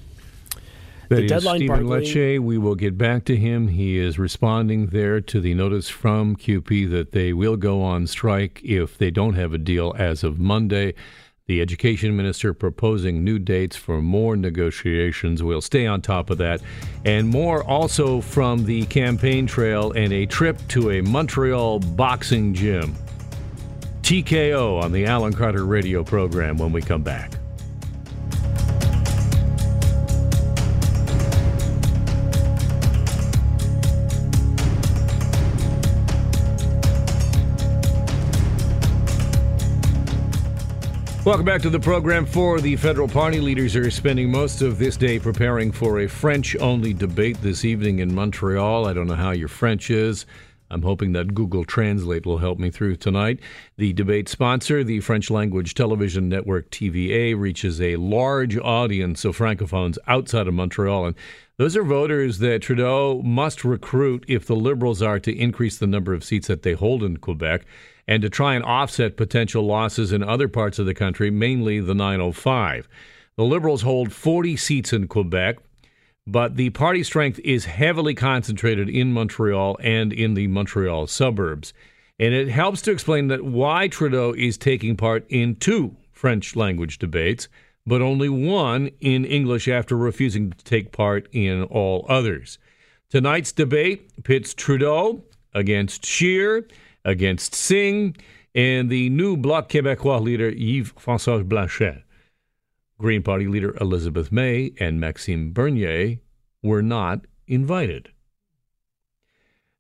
That 1.10 1.16
the 1.16 1.24
is 1.24 1.32
deadline 1.32 1.58
Stephen 1.58 1.88
Lecce. 1.88 2.40
We 2.40 2.60
will 2.60 2.76
get 2.76 2.96
back 2.96 3.26
to 3.26 3.36
him. 3.36 3.70
He 3.70 3.98
is 3.98 4.20
responding 4.20 4.88
there 4.88 5.20
to 5.22 5.42
the 5.42 5.56
notice 5.56 5.90
from 5.90 6.36
CUPE 6.36 6.90
that 6.92 7.14
they 7.14 7.34
will 7.34 7.58
go 7.58 7.82
on 7.82 8.06
strike 8.06 8.62
if 8.64 8.98
they 8.98 9.10
don't 9.10 9.34
have 9.34 9.52
a 9.52 9.58
deal 9.58 9.96
as 9.98 10.24
of 10.24 10.40
Monday. 10.40 10.94
The 11.48 11.62
education 11.62 12.16
minister 12.16 12.54
proposing 12.54 13.24
new 13.24 13.40
dates 13.40 13.76
for 13.76 14.04
more 14.04 14.36
negotiations. 14.36 15.42
We'll 15.42 15.62
stay 15.62 15.88
on 15.88 16.04
top 16.04 16.30
of 16.30 16.38
that. 16.38 16.62
And 17.06 17.28
more 17.28 17.64
also 17.64 18.22
from 18.22 18.66
the 18.66 18.86
campaign 18.86 19.48
trail 19.48 19.92
and 19.94 20.14
a 20.14 20.28
trip 20.28 20.60
to 20.68 20.92
a 20.92 21.02
Montreal 21.02 21.80
boxing 21.80 22.54
gym. 22.54 22.96
TKO 24.10 24.82
on 24.82 24.92
the 24.92 25.06
Alan 25.06 25.34
Carter 25.34 25.68
radio 25.68 26.04
program 26.04 26.58
when 26.58 26.72
we 26.72 26.82
come 26.82 27.04
back. 27.04 27.34
Welcome 41.24 41.46
back 41.46 41.62
to 41.62 41.70
the 41.70 41.80
program. 41.80 42.26
For 42.26 42.60
the 42.60 42.76
federal 42.78 43.08
party 43.08 43.40
leaders 43.40 43.76
are 43.76 43.92
spending 43.92 44.32
most 44.32 44.64
of 44.64 44.80
this 44.80 44.98
day 44.98 45.20
preparing 45.20 45.72
for 45.72 46.00
a 46.00 46.08
French 46.08 46.56
only 46.56 46.96
debate 46.96 47.40
this 47.44 47.64
evening 47.64 48.00
in 48.00 48.16
Montreal. 48.16 48.88
I 48.88 48.94
don't 48.94 49.06
know 49.06 49.14
how 49.14 49.30
your 49.30 49.50
French 49.50 49.92
is. 49.92 50.26
I'm 50.72 50.84
hoping 50.84 51.14
that 51.14 51.34
Google 51.34 51.64
Translate 51.64 52.26
will 52.26 52.38
help 52.38 52.60
me 52.60 52.70
through 52.70 52.98
tonight. 52.98 53.40
The 53.78 53.94
debate 53.94 54.30
sponsor, 54.30 54.84
the 54.84 55.00
French 55.00 55.30
language 55.30 55.74
television 55.74 56.30
network 56.30 56.70
TVA, 56.70 57.38
reaches 57.38 57.82
a 57.82 57.96
large 57.96 58.58
audience 58.58 59.26
of 59.26 59.38
francophones 59.38 59.98
outside 60.08 60.48
of 60.48 60.54
Montreal. 60.54 61.08
And 61.08 61.16
those 61.58 61.76
are 61.76 61.84
voters 61.84 62.40
that 62.40 62.62
Trudeau 62.62 63.22
must 63.24 63.66
recruit 63.66 64.24
if 64.28 64.46
the 64.46 64.56
Liberals 64.56 65.02
are 65.02 65.20
to 65.20 65.36
increase 65.36 65.78
the 65.78 65.88
number 65.88 66.14
of 66.14 66.24
seats 66.24 66.48
that 66.48 66.64
they 66.64 66.74
hold 66.74 67.04
in 67.04 67.18
Quebec 67.18 67.66
and 68.08 68.22
to 68.22 68.30
try 68.30 68.56
and 68.56 68.64
offset 68.64 69.18
potential 69.18 69.64
losses 69.64 70.12
in 70.12 70.24
other 70.24 70.48
parts 70.48 70.80
of 70.80 70.86
the 70.86 70.94
country, 70.94 71.30
mainly 71.30 71.80
the 71.80 71.94
905. 71.94 72.88
The 73.36 73.44
Liberals 73.44 73.84
hold 73.84 74.12
40 74.12 74.58
seats 74.58 74.94
in 74.94 75.08
Quebec, 75.08 75.58
but 76.32 76.56
the 76.56 76.70
party 76.72 77.04
strength 77.04 77.40
is 77.44 77.66
heavily 77.66 78.14
concentrated 78.14 78.88
in 78.88 79.14
Montreal 79.14 79.78
and 79.82 80.14
in 80.14 80.36
the 80.36 80.48
Montreal 80.48 81.08
suburbs. 81.08 81.74
And 82.20 82.34
it 82.34 82.50
helps 82.50 82.82
to 82.84 82.92
explain 82.92 83.28
that 83.28 83.46
why 83.46 83.88
Trudeau 83.88 84.34
is 84.34 84.58
taking 84.58 84.96
part 84.96 85.26
in 85.30 85.56
two 85.56 85.96
French 86.12 86.56
language 86.56 87.00
debates, 87.00 87.48
but 87.88 88.02
only 88.02 88.30
one 88.30 88.92
in 89.00 89.26
English 89.26 89.68
after 89.68 89.98
refusing 89.98 90.52
to 90.52 90.64
take 90.64 90.92
part 90.92 91.28
in 91.32 91.64
all 91.64 92.06
others. 92.10 92.60
Tonight's 93.10 93.52
debate 93.52 94.24
pits 94.24 94.54
Trudeau 94.54 95.24
against 95.54 96.06
Scheer 96.06 96.68
against 97.06 97.56
Singh 97.56 98.16
and 98.54 98.90
the 98.90 99.10
new 99.10 99.38
Bloc 99.38 99.70
Québécois 99.70 100.22
leader 100.22 100.50
Yves 100.50 100.92
François 100.94 101.48
Blanchet. 101.48 102.04
Green 103.00 103.24
Party 103.24 103.48
leader 103.48 103.76
Elizabeth 103.80 104.30
May 104.30 104.74
and 104.78 105.00
Maxime 105.00 105.54
Bernier 105.54 106.20
were 106.62 106.82
not 106.82 107.22
invited. 107.48 108.10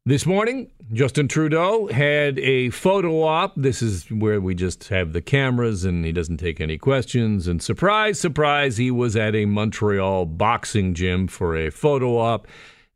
This 0.06 0.26
morning, 0.26 0.72
Justin 0.94 1.28
Trudeau 1.28 1.88
had 1.88 2.40
a 2.40 2.70
photo 2.70 3.22
op. 3.24 3.54
This 3.58 3.82
is 3.82 4.10
where 4.10 4.40
we 4.40 4.56
just 4.56 4.88
have 4.88 5.12
the 5.12 5.22
cameras 5.22 5.84
and 5.84 6.06
he 6.06 6.14
doesn't 6.14 6.38
take 6.38 6.62
any 6.62 6.78
questions. 6.78 7.46
And 7.46 7.62
surprise, 7.62 8.18
surprise, 8.20 8.78
he 8.78 8.90
was 8.90 9.18
at 9.18 9.36
a 9.36 9.46
Montreal 9.46 10.26
boxing 10.26 10.94
gym 10.94 11.28
for 11.28 11.58
a 11.58 11.70
photo 11.70 12.18
op. 12.18 12.48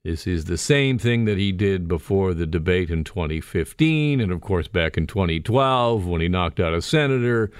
This 0.05 0.25
is 0.25 0.45
the 0.45 0.57
same 0.57 0.97
thing 0.97 1.25
that 1.25 1.37
he 1.37 1.51
did 1.51 1.89
before 1.89 2.33
the 2.33 2.47
debate 2.47 2.89
in 2.89 3.03
2015, 3.03 4.21
and 4.21 4.31
of 4.31 4.39
course 4.41 4.69
back 4.69 4.97
in 4.97 5.05
2012 5.05 6.07
when 6.07 6.21
he 6.21 6.29
knocked 6.29 6.61
out 6.61 6.73
a 6.73 6.81
senator. 6.81 7.51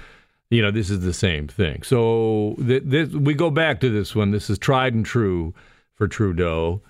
You 0.54 0.62
know, 0.62 0.70
this 0.70 0.88
is 0.88 1.00
the 1.00 1.12
same 1.12 1.48
thing. 1.48 1.82
So 1.82 2.54
th- 2.64 2.84
this, 2.86 3.08
we 3.08 3.34
go 3.34 3.50
back 3.50 3.80
to 3.80 3.90
this 3.90 4.14
one. 4.14 4.30
This 4.30 4.48
is 4.48 4.56
tried 4.56 4.94
and 4.94 5.04
true 5.04 5.52
for 5.96 6.06
Trudeau. 6.06 6.80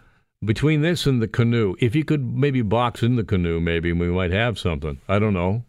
Between 0.44 0.82
this 0.82 1.06
and 1.06 1.22
the 1.22 1.28
canoe, 1.28 1.74
if 1.78 1.94
you 1.94 2.04
could 2.04 2.36
maybe 2.36 2.60
box 2.60 3.02
in 3.02 3.16
the 3.16 3.24
canoe, 3.24 3.60
maybe 3.60 3.90
we 3.90 4.08
might 4.08 4.32
have 4.32 4.58
something. 4.58 5.00
I 5.08 5.18
don't 5.18 5.32
know. 5.32 5.64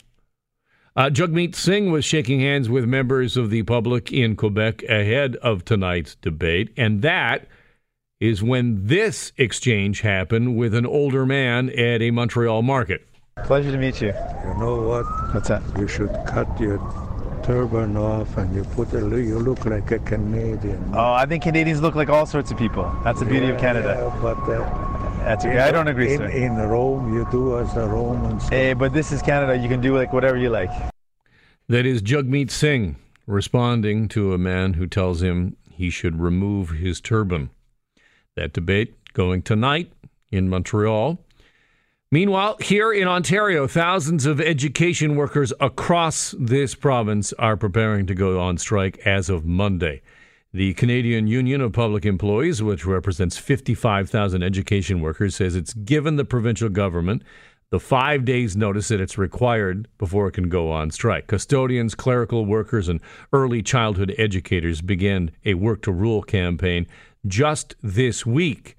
Uh, 0.97 1.09
Jagmeet 1.09 1.55
Singh 1.55 1.89
was 1.89 2.03
shaking 2.03 2.41
hands 2.41 2.67
with 2.67 2.83
members 2.83 3.37
of 3.37 3.49
the 3.49 3.63
public 3.63 4.11
in 4.11 4.35
Quebec 4.35 4.83
ahead 4.83 5.37
of 5.37 5.63
tonight's 5.63 6.15
debate, 6.15 6.73
and 6.75 7.01
that 7.01 7.47
is 8.19 8.43
when 8.43 8.87
this 8.87 9.31
exchange 9.37 10.01
happened 10.01 10.57
with 10.57 10.75
an 10.75 10.85
older 10.85 11.25
man 11.25 11.69
at 11.69 12.01
a 12.01 12.11
Montreal 12.11 12.61
market. 12.61 13.07
Pleasure 13.45 13.71
to 13.71 13.77
meet 13.77 14.01
you. 14.01 14.07
You 14.07 14.53
know 14.59 14.81
what? 14.81 15.05
What's 15.33 15.47
that? 15.47 15.63
You 15.77 15.87
should 15.87 16.11
cut 16.25 16.59
your 16.59 16.77
turban 17.45 17.95
off 17.95 18.37
and 18.37 18.55
you 18.55 18.63
put 18.63 18.91
a 18.93 18.99
you 18.99 19.37
look 19.37 19.65
like 19.65 19.91
a 19.91 19.99
Canadian. 19.99 20.83
Oh, 20.93 21.13
I 21.13 21.27
think 21.27 21.43
Canadians 21.43 21.79
look 21.79 21.93
like 21.93 22.09
all 22.09 22.25
sorts 22.25 22.49
of 22.49 22.57
people. 22.57 22.91
That's 23.03 23.19
the 23.19 23.25
beauty 23.25 23.45
yeah, 23.45 23.53
of 23.53 23.61
Canada. 23.61 23.95
Yeah, 23.99 24.19
but 24.19 24.39
uh, 24.49 24.59
that's 25.19 25.45
okay. 25.45 25.59
I 25.59 25.71
don't 25.71 25.87
agree, 25.87 26.13
in, 26.13 26.17
sir. 26.17 26.27
In 26.27 26.55
Rome, 26.57 27.13
you 27.13 27.27
do 27.29 27.59
as 27.59 27.75
a 27.77 27.85
Roman. 27.85 28.39
Hey, 28.39 28.73
but 28.73 28.93
this 28.93 29.11
is 29.11 29.21
Canada. 29.21 29.55
You 29.55 29.69
can 29.69 29.79
do 29.79 29.95
like 29.95 30.11
whatever 30.11 30.37
you 30.37 30.49
like. 30.49 30.71
That 31.69 31.85
is 31.85 32.01
Jagmeet 32.01 32.49
Singh 32.49 32.95
responding 33.27 34.07
to 34.09 34.33
a 34.33 34.39
man 34.39 34.73
who 34.73 34.87
tells 34.87 35.21
him 35.21 35.55
he 35.69 35.91
should 35.91 36.19
remove 36.19 36.71
his 36.71 36.99
turban. 36.99 37.51
That 38.35 38.53
debate 38.53 38.95
going 39.13 39.43
tonight 39.43 39.91
in 40.31 40.49
Montreal. 40.49 41.19
Meanwhile, 42.15 42.55
here 42.61 42.93
in 42.93 43.09
Ontario, 43.09 43.67
thousands 43.67 44.25
of 44.25 44.39
education 44.39 45.17
workers 45.17 45.51
across 45.59 46.33
this 46.39 46.73
province 46.73 47.33
are 47.33 47.57
preparing 47.57 48.05
to 48.05 48.15
go 48.15 48.39
on 48.39 48.57
strike 48.57 48.97
as 48.99 49.29
of 49.29 49.43
Monday. 49.43 50.01
The 50.53 50.75
Canadian 50.75 51.27
Union 51.27 51.59
of 51.59 51.73
Public 51.73 52.05
Employees, 52.05 52.63
which 52.63 52.85
represents 52.85 53.37
55,000 53.37 54.43
education 54.43 55.01
workers, 55.01 55.35
says 55.35 55.57
it's 55.57 55.73
given 55.73 56.15
the 56.15 56.23
provincial 56.23 56.69
government 56.69 57.21
the 57.69 57.81
five 57.81 58.23
days 58.23 58.55
notice 58.55 58.87
that 58.87 59.01
it's 59.01 59.17
required 59.17 59.89
before 59.97 60.29
it 60.29 60.35
can 60.35 60.47
go 60.47 60.71
on 60.71 60.91
strike. 60.91 61.27
Custodians, 61.27 61.95
clerical 61.95 62.45
workers, 62.45 62.87
and 62.87 63.01
early 63.33 63.61
childhood 63.61 64.15
educators 64.17 64.79
began 64.79 65.31
a 65.43 65.55
work 65.55 65.81
to 65.81 65.91
rule 65.91 66.23
campaign 66.23 66.87
just 67.27 67.75
this 67.83 68.25
week. 68.25 68.74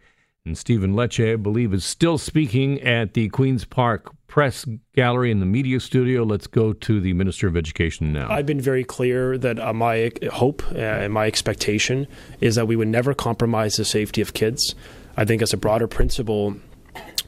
And 0.46 0.56
Stephen 0.56 0.94
Lecce, 0.94 1.32
I 1.32 1.36
believe, 1.36 1.74
is 1.74 1.84
still 1.84 2.18
speaking 2.18 2.80
at 2.80 3.14
the 3.14 3.28
Queen's 3.30 3.64
Park 3.64 4.12
Press 4.28 4.64
Gallery 4.94 5.32
in 5.32 5.40
the 5.40 5.46
media 5.46 5.80
studio. 5.80 6.22
Let's 6.22 6.46
go 6.46 6.72
to 6.72 7.00
the 7.00 7.12
Minister 7.14 7.48
of 7.48 7.56
Education 7.56 8.12
now. 8.12 8.30
I've 8.30 8.46
been 8.46 8.60
very 8.60 8.84
clear 8.84 9.36
that 9.38 9.58
uh, 9.58 9.72
my 9.72 10.12
hope 10.32 10.62
uh, 10.70 10.78
and 10.78 11.12
my 11.12 11.26
expectation 11.26 12.06
is 12.40 12.54
that 12.54 12.68
we 12.68 12.76
would 12.76 12.86
never 12.86 13.12
compromise 13.12 13.74
the 13.74 13.84
safety 13.84 14.20
of 14.20 14.34
kids. 14.34 14.76
I 15.16 15.24
think, 15.24 15.42
as 15.42 15.52
a 15.52 15.56
broader 15.56 15.88
principle, 15.88 16.54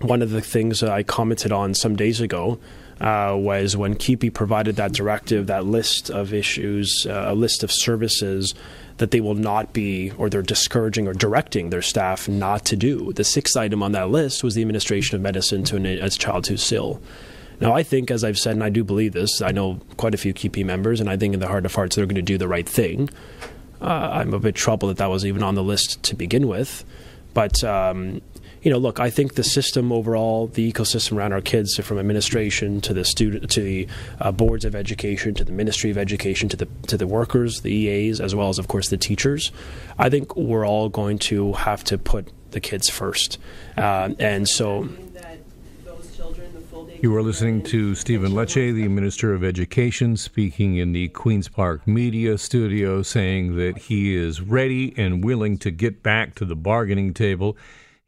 one 0.00 0.22
of 0.22 0.30
the 0.30 0.40
things 0.40 0.78
that 0.78 0.90
I 0.90 1.02
commented 1.02 1.50
on 1.50 1.74
some 1.74 1.96
days 1.96 2.20
ago 2.20 2.60
uh, 3.00 3.34
was 3.36 3.76
when 3.76 3.96
CUPE 3.96 4.32
provided 4.32 4.76
that 4.76 4.92
directive, 4.92 5.48
that 5.48 5.64
list 5.64 6.08
of 6.08 6.32
issues, 6.32 7.04
uh, 7.08 7.24
a 7.28 7.34
list 7.34 7.64
of 7.64 7.72
services 7.72 8.54
that 8.98 9.10
they 9.10 9.20
will 9.20 9.34
not 9.34 9.72
be, 9.72 10.12
or 10.18 10.28
they're 10.28 10.42
discouraging 10.42 11.08
or 11.08 11.14
directing 11.14 11.70
their 11.70 11.82
staff 11.82 12.28
not 12.28 12.64
to 12.66 12.76
do. 12.76 13.12
The 13.12 13.24
sixth 13.24 13.56
item 13.56 13.82
on 13.82 13.92
that 13.92 14.10
list 14.10 14.44
was 14.44 14.54
the 14.54 14.62
administration 14.62 15.16
of 15.16 15.22
medicine 15.22 15.64
to 15.64 16.04
a 16.04 16.10
child 16.10 16.46
who's 16.46 16.70
ill. 16.70 17.00
Now, 17.60 17.72
I 17.72 17.82
think, 17.82 18.10
as 18.10 18.22
I've 18.22 18.38
said, 18.38 18.52
and 18.52 18.62
I 18.62 18.68
do 18.68 18.84
believe 18.84 19.12
this, 19.12 19.42
I 19.42 19.50
know 19.50 19.80
quite 19.96 20.14
a 20.14 20.18
few 20.18 20.32
CUPE 20.32 20.64
members, 20.64 21.00
and 21.00 21.10
I 21.10 21.16
think 21.16 21.34
in 21.34 21.40
the 21.40 21.48
heart 21.48 21.66
of 21.66 21.74
hearts 21.74 21.96
they're 21.96 22.06
going 22.06 22.14
to 22.16 22.22
do 22.22 22.38
the 22.38 22.46
right 22.46 22.68
thing. 22.68 23.10
Uh, 23.80 24.10
I'm 24.12 24.34
a 24.34 24.38
bit 24.38 24.54
troubled 24.54 24.90
that 24.90 24.98
that 24.98 25.10
was 25.10 25.24
even 25.24 25.42
on 25.42 25.54
the 25.54 25.62
list 25.62 26.02
to 26.04 26.14
begin 26.14 26.46
with. 26.46 26.84
But 27.34 27.62
um, 27.64 28.20
you 28.62 28.70
know, 28.70 28.78
look, 28.78 28.98
I 28.98 29.10
think 29.10 29.34
the 29.34 29.44
system 29.44 29.92
overall, 29.92 30.48
the 30.48 30.72
ecosystem 30.72 31.16
around 31.16 31.32
our 31.32 31.40
kids, 31.40 31.76
from 31.76 31.98
administration 31.98 32.80
to 32.82 32.92
the 32.92 33.04
student, 33.04 33.50
to 33.50 33.60
the 33.60 33.86
uh, 34.20 34.32
boards 34.32 34.64
of 34.64 34.74
education, 34.74 35.34
to 35.34 35.44
the 35.44 35.52
Ministry 35.52 35.90
of 35.90 35.98
Education, 35.98 36.48
to 36.48 36.56
the 36.56 36.68
to 36.88 36.96
the 36.96 37.06
workers, 37.06 37.60
the 37.60 37.72
EAs, 37.72 38.20
as 38.20 38.34
well 38.34 38.48
as, 38.48 38.58
of 38.58 38.68
course, 38.68 38.88
the 38.88 38.96
teachers. 38.96 39.52
I 39.98 40.10
think 40.10 40.36
we're 40.36 40.66
all 40.66 40.88
going 40.88 41.18
to 41.18 41.52
have 41.54 41.84
to 41.84 41.98
put 41.98 42.28
the 42.50 42.60
kids 42.60 42.88
first, 42.88 43.38
uh, 43.76 44.10
and 44.18 44.48
so. 44.48 44.88
You 47.00 47.14
are 47.14 47.22
listening 47.22 47.62
to 47.64 47.94
Stephen 47.94 48.32
Lecce, 48.32 48.74
the 48.74 48.88
Minister 48.88 49.32
of 49.32 49.44
Education, 49.44 50.16
speaking 50.16 50.78
in 50.78 50.90
the 50.90 51.06
Queen's 51.06 51.46
Park 51.46 51.86
Media 51.86 52.36
Studio, 52.38 53.02
saying 53.02 53.54
that 53.54 53.78
he 53.78 54.16
is 54.16 54.40
ready 54.40 54.94
and 54.96 55.22
willing 55.22 55.58
to 55.58 55.70
get 55.70 56.02
back 56.02 56.34
to 56.36 56.44
the 56.44 56.56
bargaining 56.56 57.14
table 57.14 57.56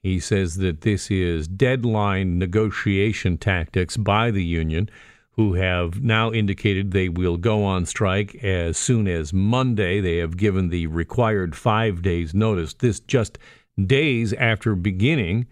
he 0.03 0.19
says 0.19 0.57
that 0.57 0.81
this 0.81 1.11
is 1.11 1.49
deadline 1.49 2.39
negotiation 2.39 3.37
tactics 3.37 3.97
by 3.97 4.31
the 4.31 4.45
union, 4.45 4.89
who 5.33 5.55
have 5.55 6.03
now 6.03 6.33
indicated 6.33 6.91
they 6.91 7.09
will 7.09 7.37
go 7.37 7.65
on 7.65 7.87
strike 7.87 8.35
as 8.45 8.77
soon 8.77 9.09
as 9.09 9.33
Monday. 9.33 10.01
They 10.01 10.19
have 10.19 10.37
given 10.37 10.69
the 10.69 10.87
required 10.87 11.57
five 11.57 12.03
days' 12.03 12.35
notice. 12.35 12.75
This 12.75 13.01
just 13.01 13.39
days 13.87 14.33
after 14.35 14.75
beginning 14.75 15.47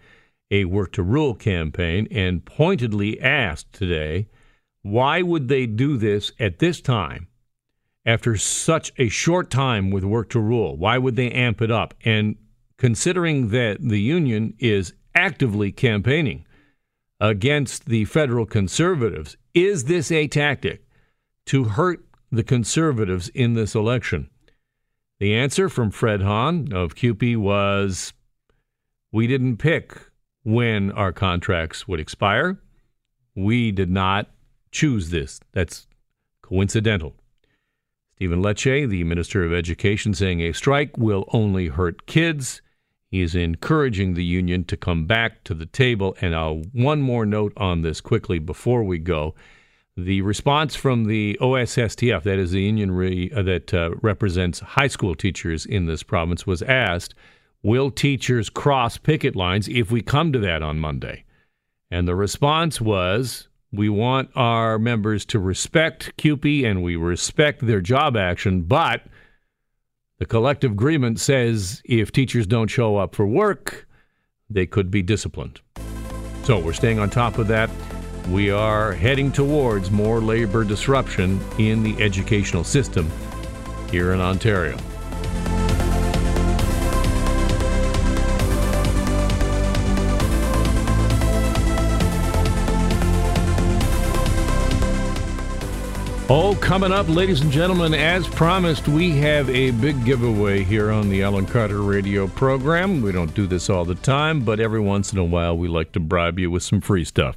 a 0.51 0.65
work 0.65 0.91
to 0.93 1.03
rule 1.03 1.33
campaign 1.33 2.07
and 2.11 2.45
pointedly 2.45 3.19
asked 3.21 3.71
today 3.73 4.27
why 4.81 5.21
would 5.21 5.47
they 5.47 5.65
do 5.65 5.97
this 5.97 6.31
at 6.39 6.59
this 6.59 6.81
time 6.81 7.27
after 8.05 8.37
such 8.37 8.91
a 8.97 9.09
short 9.09 9.49
time 9.49 9.91
with 9.91 10.03
work 10.03 10.29
to 10.29 10.39
rule? 10.39 10.77
Why 10.77 10.97
would 10.97 11.15
they 11.15 11.31
amp 11.31 11.61
it 11.61 11.69
up? 11.69 11.93
And 12.05 12.37
considering 12.79 13.49
that 13.49 13.77
the 13.81 13.99
union 13.99 14.55
is 14.57 14.93
actively 15.13 15.69
campaigning 15.69 16.45
against 17.19 17.85
the 17.85 18.05
federal 18.05 18.45
conservatives. 18.45 19.35
Is 19.53 19.83
this 19.83 20.11
a 20.11 20.29
tactic 20.29 20.87
to 21.47 21.65
hurt 21.65 22.05
the 22.31 22.43
conservatives 22.43 23.27
in 23.29 23.53
this 23.53 23.75
election? 23.75 24.29
The 25.19 25.35
answer 25.35 25.67
from 25.67 25.91
Fred 25.91 26.21
Hahn 26.21 26.71
of 26.71 26.95
CUPE 26.95 27.35
was 27.35 28.13
we 29.11 29.27
didn't 29.27 29.57
pick 29.57 29.97
when 30.43 30.89
our 30.93 31.11
contracts 31.11 31.85
would 31.85 31.99
expire. 31.99 32.61
We 33.35 33.73
did 33.73 33.89
not 33.89 34.29
choose 34.71 35.09
this. 35.09 35.41
That's 35.51 35.85
coincidental. 36.41 37.13
Stephen 38.15 38.41
Lecce, 38.41 38.87
the 38.87 39.03
Minister 39.03 39.43
of 39.43 39.51
Education, 39.51 40.13
saying 40.13 40.39
a 40.39 40.53
strike 40.53 40.97
will 40.97 41.25
only 41.33 41.67
hurt 41.67 42.05
kids. 42.05 42.61
He 43.09 43.21
is 43.21 43.33
encouraging 43.33 44.13
the 44.13 44.23
union 44.23 44.63
to 44.65 44.77
come 44.77 45.05
back 45.05 45.43
to 45.45 45.53
the 45.53 45.65
table. 45.65 46.15
And 46.21 46.35
uh, 46.35 46.53
one 46.73 47.01
more 47.01 47.25
note 47.25 47.53
on 47.57 47.81
this 47.81 48.01
quickly 48.01 48.37
before 48.39 48.83
we 48.83 48.99
go. 48.99 49.33
The 49.97 50.21
response 50.21 50.75
from 50.75 51.05
the 51.05 51.37
OSSTF, 51.41 52.23
that 52.23 52.39
is 52.39 52.51
the 52.51 52.61
union 52.61 52.91
re, 52.91 53.31
uh, 53.35 53.41
that 53.41 53.73
uh, 53.73 53.91
represents 54.01 54.59
high 54.59 54.87
school 54.87 55.15
teachers 55.15 55.65
in 55.65 55.87
this 55.87 56.03
province, 56.03 56.45
was 56.47 56.61
asked 56.61 57.15
Will 57.61 57.91
teachers 57.91 58.49
cross 58.49 58.97
picket 58.97 59.35
lines 59.35 59.67
if 59.67 59.91
we 59.91 60.01
come 60.01 60.31
to 60.31 60.39
that 60.39 60.63
on 60.63 60.79
Monday? 60.79 61.25
And 61.91 62.07
the 62.07 62.15
response 62.15 62.79
was 62.79 63.49
We 63.73 63.89
want 63.89 64.29
our 64.35 64.79
members 64.79 65.25
to 65.25 65.39
respect 65.39 66.15
CUPE 66.17 66.63
and 66.65 66.83
we 66.83 66.95
respect 66.95 67.65
their 67.65 67.81
job 67.81 68.15
action, 68.15 68.61
but 68.61 69.01
the 70.19 70.25
collective 70.25 70.73
agreement 70.73 71.19
says 71.19 71.81
if 71.85 72.11
teachers 72.11 72.45
don't 72.45 72.67
show 72.67 72.97
up 72.97 73.15
for 73.15 73.25
work, 73.25 73.87
they 74.49 74.65
could 74.65 74.91
be 74.91 75.01
disciplined. 75.01 75.61
So 76.43 76.59
we're 76.59 76.73
staying 76.73 76.99
on 76.99 77.09
top 77.09 77.37
of 77.37 77.47
that. 77.47 77.69
We 78.29 78.51
are 78.51 78.91
heading 78.91 79.31
towards 79.31 79.89
more 79.89 80.19
labor 80.19 80.63
disruption 80.63 81.39
in 81.57 81.83
the 81.83 81.99
educational 82.01 82.63
system 82.63 83.09
here 83.89 84.13
in 84.13 84.19
Ontario. 84.19 84.77
Oh, 96.31 96.53
coming 96.61 96.91
up, 96.91 97.09
ladies 97.09 97.41
and 97.41 97.51
gentlemen, 97.51 97.95
as 97.95 98.27
promised, 98.27 98.87
we 98.87 99.17
have 99.17 99.49
a 99.49 99.71
big 99.71 100.05
giveaway 100.05 100.63
here 100.63 100.91
on 100.91 101.09
the 101.09 101.23
Alan 101.23 101.47
Carter 101.47 101.81
radio 101.81 102.27
program. 102.27 103.01
We 103.01 103.11
don't 103.11 103.33
do 103.33 103.47
this 103.47 103.67
all 103.67 103.83
the 103.83 103.95
time, 103.95 104.41
but 104.41 104.59
every 104.59 104.79
once 104.79 105.11
in 105.11 105.17
a 105.17 105.23
while 105.23 105.57
we 105.57 105.67
like 105.67 105.91
to 105.93 105.99
bribe 105.99 106.37
you 106.37 106.51
with 106.51 106.61
some 106.61 106.81
free 106.81 107.03
stuff. 107.03 107.35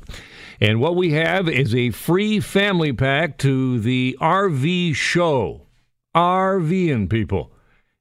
And 0.60 0.78
what 0.78 0.94
we 0.94 1.12
have 1.12 1.48
is 1.48 1.74
a 1.74 1.88
free 1.88 2.38
family 2.38 2.92
pack 2.92 3.38
to 3.38 3.80
the 3.80 4.14
RV 4.20 4.94
show. 4.94 5.68
RVing 6.14 7.08
people. 7.08 7.50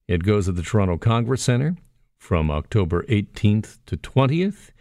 It 0.09 0.23
goes 0.23 0.49
at 0.49 0.57
the 0.57 0.61
Toronto 0.61 0.97
Congress 0.97 1.43
Center 1.43 1.77
from 2.17 2.51
October 2.51 3.03
18th 3.03 3.77
to 3.85 3.95
20th. 3.95 4.71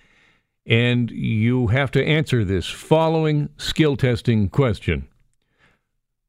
And 0.67 1.09
you 1.13 1.69
have 1.69 1.93
to 1.93 2.05
answer 2.05 2.45
this 2.45 2.67
following 2.67 3.49
skill 3.59 3.97
testing 3.97 4.49
question. 4.49 5.07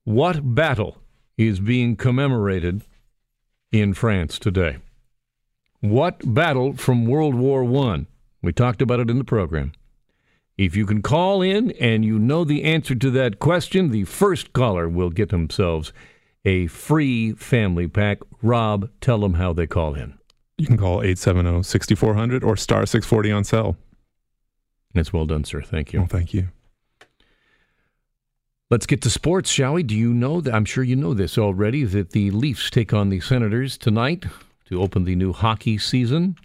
What 0.03 0.55
battle 0.55 0.97
is 1.37 1.59
being 1.59 1.95
commemorated 1.95 2.81
in 3.71 3.93
France 3.93 4.39
today? 4.39 4.77
What 5.79 6.33
battle 6.33 6.75
from 6.75 7.05
World 7.05 7.35
War 7.35 7.63
I? 7.87 8.07
We 8.41 8.51
talked 8.51 8.81
about 8.81 8.99
it 8.99 9.11
in 9.11 9.19
the 9.19 9.23
program. 9.23 9.73
If 10.57 10.75
you 10.75 10.87
can 10.87 11.01
call 11.03 11.41
in 11.43 11.71
and 11.79 12.03
you 12.03 12.17
know 12.17 12.43
the 12.43 12.63
answer 12.63 12.95
to 12.95 13.11
that 13.11 13.39
question, 13.39 13.91
the 13.91 14.05
first 14.05 14.53
caller 14.53 14.89
will 14.89 15.11
get 15.11 15.29
themselves 15.29 15.93
a 16.45 16.67
free 16.67 17.33
family 17.33 17.87
pack. 17.87 18.19
Rob, 18.41 18.89
tell 19.01 19.19
them 19.19 19.35
how 19.35 19.53
they 19.53 19.67
call 19.67 19.93
in. 19.93 20.17
You 20.57 20.65
can 20.65 20.77
call 20.77 21.01
870 21.01 21.63
6400 21.63 22.43
or 22.43 22.57
star 22.57 22.85
640 22.85 23.31
on 23.31 23.43
cell. 23.43 23.77
That's 24.93 25.13
well 25.13 25.25
done, 25.25 25.43
sir. 25.43 25.61
Thank 25.61 25.93
you. 25.93 25.99
Well, 25.99 26.07
thank 26.07 26.33
you. 26.33 26.49
Let's 28.71 28.85
get 28.85 29.01
to 29.01 29.09
sports, 29.09 29.51
shall 29.51 29.73
we? 29.73 29.83
Do 29.83 29.93
you 29.97 30.13
know 30.13 30.39
that? 30.39 30.55
I'm 30.55 30.63
sure 30.63 30.81
you 30.81 30.95
know 30.95 31.13
this 31.13 31.37
already 31.37 31.83
that 31.83 32.11
the 32.11 32.31
Leafs 32.31 32.69
take 32.69 32.93
on 32.93 33.09
the 33.09 33.19
Senators 33.19 33.77
tonight 33.77 34.23
to 34.69 34.81
open 34.81 35.03
the 35.03 35.17
new 35.17 35.33
hockey 35.33 35.77
season. 35.77 36.37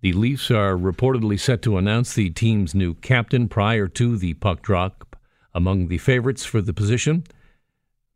The 0.00 0.12
Leafs 0.12 0.50
are 0.50 0.76
reportedly 0.76 1.38
set 1.38 1.62
to 1.62 1.76
announce 1.76 2.14
the 2.14 2.30
team's 2.30 2.74
new 2.74 2.94
captain 2.94 3.46
prior 3.46 3.86
to 3.86 4.16
the 4.16 4.34
puck 4.34 4.62
drop. 4.62 5.14
Among 5.54 5.86
the 5.86 5.98
favorites 5.98 6.44
for 6.44 6.60
the 6.60 6.74
position, 6.74 7.22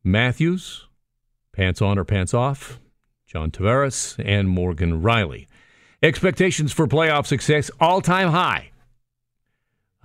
Matthews, 0.03 0.89
pants 1.53 1.81
on 1.81 2.01
or 2.01 2.05
pants 2.05 2.35
off, 2.35 2.81
John 3.29 3.53
Tavares, 3.53 4.21
and 4.27 4.49
Morgan 4.49 5.03
Rielly. 5.03 5.47
Expectations 6.03 6.73
for 6.73 6.89
playoff 6.89 7.27
success 7.27 7.71
all 7.79 8.01
time 8.01 8.31
high 8.31 8.73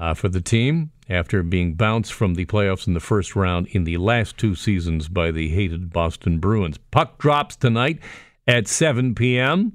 uh, 0.02 0.16
for 0.16 0.28
the 0.28 0.42
team 0.42 0.92
after 1.08 1.44
being 1.44 1.76
bounced 1.76 2.12
from 2.12 2.34
the 2.34 2.46
playoffs 2.46 2.88
in 2.88 2.96
the 2.96 3.00
first 3.00 3.36
round 3.36 3.68
in 3.68 3.84
the 3.84 3.98
last 3.98 4.36
two 4.36 4.56
seasons 4.56 5.08
by 5.08 5.30
the 5.30 5.50
hated 5.50 5.94
Boston 5.94 6.40
Bruins. 6.40 6.80
Puck 6.90 7.20
drops 7.20 7.56
tonight 7.56 8.00
at 8.48 8.68
7 8.68 9.14
p.m. 9.14 9.74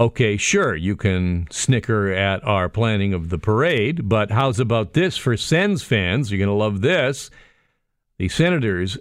Okay, 0.00 0.36
sure, 0.36 0.74
you 0.74 0.96
can 0.96 1.46
snicker 1.50 2.10
at 2.10 2.44
our 2.44 2.68
planning 2.68 3.14
of 3.14 3.30
the 3.30 3.38
parade, 3.38 4.08
but 4.08 4.32
how's 4.32 4.58
about 4.58 4.94
this 4.94 5.16
for 5.16 5.36
Sens 5.36 5.82
fans? 5.82 6.30
You're 6.30 6.38
going 6.38 6.48
to 6.48 6.52
love 6.52 6.80
this. 6.80 7.30
The 8.18 8.28
Senators 8.28 8.98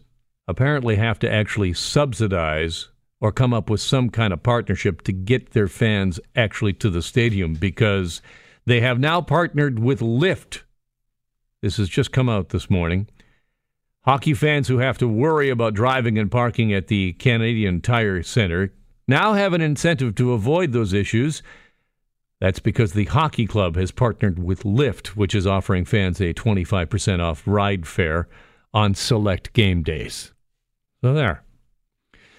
apparently 0.47 0.95
have 0.97 1.17
to 1.19 1.31
actually 1.31 1.73
subsidize 1.73 2.89
or 3.19 3.31
come 3.31 3.53
up 3.53 3.69
with 3.69 3.81
some 3.81 4.11
kind 4.11 4.31
of 4.31 4.43
partnership 4.43 5.01
to 5.01 5.11
get 5.11 5.51
their 5.51 5.67
fans 5.67 6.19
actually 6.35 6.73
to 6.73 6.89
the 6.91 7.01
stadium 7.01 7.55
because 7.55 8.21
they 8.65 8.81
have 8.81 8.99
now 8.99 9.21
partnered 9.21 9.79
with 9.79 9.99
Lyft. 9.99 10.61
This 11.61 11.77
has 11.77 11.89
just 11.89 12.11
come 12.11 12.29
out 12.29 12.49
this 12.49 12.69
morning. 12.69 13.07
Hockey 14.05 14.33
fans 14.33 14.67
who 14.67 14.77
have 14.77 14.97
to 14.99 15.07
worry 15.07 15.49
about 15.49 15.73
driving 15.73 16.17
and 16.17 16.29
parking 16.29 16.73
at 16.73 16.87
the 16.87 17.13
Canadian 17.13 17.81
Tire 17.81 18.21
Center 18.21 18.71
now 19.07 19.33
have 19.33 19.53
an 19.53 19.61
incentive 19.61 20.15
to 20.15 20.33
avoid 20.33 20.71
those 20.71 20.93
issues. 20.93 21.41
That's 22.41 22.59
because 22.59 22.93
the 22.93 23.05
hockey 23.05 23.47
club 23.47 23.75
has 23.77 23.91
partnered 23.91 24.37
with 24.37 24.63
Lyft, 24.63 25.07
which 25.09 25.33
is 25.33 25.47
offering 25.47 25.85
fans 25.85 26.19
a 26.19 26.33
25% 26.33 27.19
off 27.19 27.43
ride 27.45 27.87
fare 27.87 28.27
on 28.73 28.93
select 28.93 29.53
game 29.53 29.83
days. 29.83 30.33
So 31.01 31.13
there. 31.13 31.44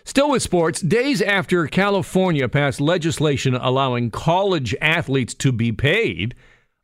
Still 0.07 0.31
with 0.31 0.43
sports, 0.45 0.81
days 0.81 1.21
after 1.21 1.67
California 1.67 2.49
passed 2.49 2.81
legislation 2.81 3.57
allowing 3.57 4.13
college 4.13 4.73
athletes 4.81 5.35
to 5.35 5.51
be 5.51 5.73
paid, 5.73 6.37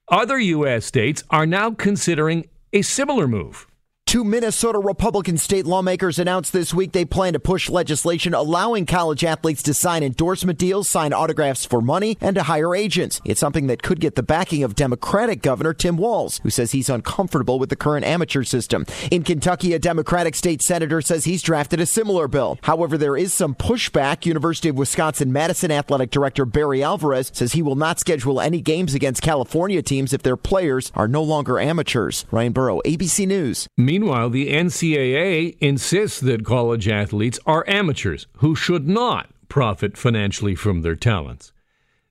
other 0.09 0.41
U.S. 0.41 0.85
states 0.85 1.23
are 1.31 1.47
now 1.47 1.71
considering 1.71 2.49
a 2.73 2.83
similar 2.83 3.29
move. 3.29 3.69
Two 4.07 4.25
Minnesota 4.25 4.79
Republican 4.79 5.39
state 5.39 5.67
lawmakers 5.67 6.19
announced 6.19 6.53
this 6.53 6.75
week 6.75 6.93
they 6.93 7.07
plan 7.07 7.33
to 7.33 7.39
push 7.41 7.71
legislation 7.71 8.35
allowing 8.35 8.85
college 8.85 9.25
athletes 9.25 9.63
to 9.63 9.73
sign 9.73 10.03
endorsement 10.03 10.59
deals, 10.59 10.87
sign 10.87 11.15
autographs 11.15 11.65
for 11.65 11.81
money, 11.81 12.19
and 12.21 12.37
to 12.37 12.43
hire 12.43 12.75
agents. 12.75 13.23
It's 13.25 13.41
something 13.41 13.69
that 13.69 13.83
could 13.83 14.01
get 14.01 14.15
the 14.15 14.23
backing 14.23 14.65
of 14.65 14.75
Democratic 14.75 15.41
Governor 15.41 15.73
Tim 15.73 15.97
Walz, 15.97 16.41
who 16.43 16.51
says 16.51 16.73
he's 16.73 16.91
uncomfortable 16.91 17.59
with 17.59 17.71
the 17.71 17.77
current 17.77 18.05
amateur 18.05 18.43
system. 18.43 18.85
In 19.11 19.23
Kentucky, 19.23 19.73
a 19.73 19.79
Democratic 19.79 20.35
state 20.35 20.61
senator 20.61 21.01
says 21.01 21.25
he's 21.25 21.41
drafted 21.41 21.81
a 21.81 21.87
similar 21.87 22.29
bill. 22.29 22.59
However, 22.65 22.99
there 22.99 23.17
is 23.17 23.33
some 23.33 23.55
pushback. 23.55 24.27
University 24.27 24.69
of 24.69 24.77
Wisconsin 24.77 25.33
Madison 25.33 25.71
athletic 25.71 26.11
director 26.11 26.45
Barry 26.45 26.83
Alvarez 26.83 27.31
says 27.33 27.55
he 27.55 27.63
will 27.63 27.77
not 27.77 27.99
schedule 27.99 28.43
any 28.43 28.61
games 28.61 28.93
against 28.93 29.23
California 29.23 29.81
teams 29.81 30.13
if 30.13 30.23
their 30.23 30.37
players 30.37 30.93
are 30.95 31.09
no 31.09 31.23
longer 31.23 31.59
amateurs. 31.59 32.27
Ryan 32.31 32.53
Burrow, 32.53 32.83
ABC 32.85 33.27
News. 33.27 33.69
Meanwhile, 33.93 34.31
the 34.31 34.51
NCAA 34.51 35.59
insists 35.61 36.19
that 36.21 36.47
college 36.47 36.89
athletes 36.89 37.39
are 37.45 37.69
amateurs 37.69 38.27
who 38.39 38.55
should 38.55 38.89
not 38.89 39.29
profit 39.51 39.99
financially 39.99 40.55
from 40.55 40.81
their 40.81 40.97
talents. 40.97 41.53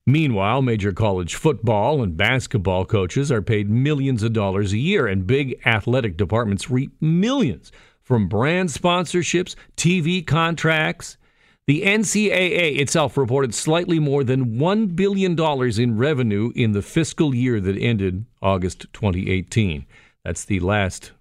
Meanwhile, 0.05 0.61
major 0.61 0.91
college 0.91 1.33
football 1.33 2.03
and 2.03 2.15
basketball 2.15 2.85
coaches 2.85 3.31
are 3.31 3.41
paid 3.41 3.67
millions 3.67 4.21
of 4.21 4.31
dollars 4.31 4.73
a 4.73 4.77
year, 4.77 5.07
and 5.07 5.25
big 5.25 5.59
athletic 5.65 6.17
departments 6.17 6.69
reap 6.69 6.91
millions 7.01 7.71
from 8.03 8.27
brand 8.27 8.69
sponsorships, 8.69 9.55
TV 9.75 10.23
contracts. 10.23 11.17
The 11.65 11.81
NCAA 11.81 12.77
itself 12.77 13.17
reported 13.17 13.55
slightly 13.55 13.97
more 13.97 14.23
than 14.23 14.59
$1 14.59 14.95
billion 14.95 15.35
in 15.81 15.97
revenue 15.97 16.51
in 16.55 16.73
the 16.73 16.83
fiscal 16.83 17.33
year 17.33 17.59
that 17.59 17.75
ended 17.75 18.25
August 18.39 18.85
2018. 18.93 19.87
That's 20.23 20.45
the 20.45 20.59
last 20.59 21.13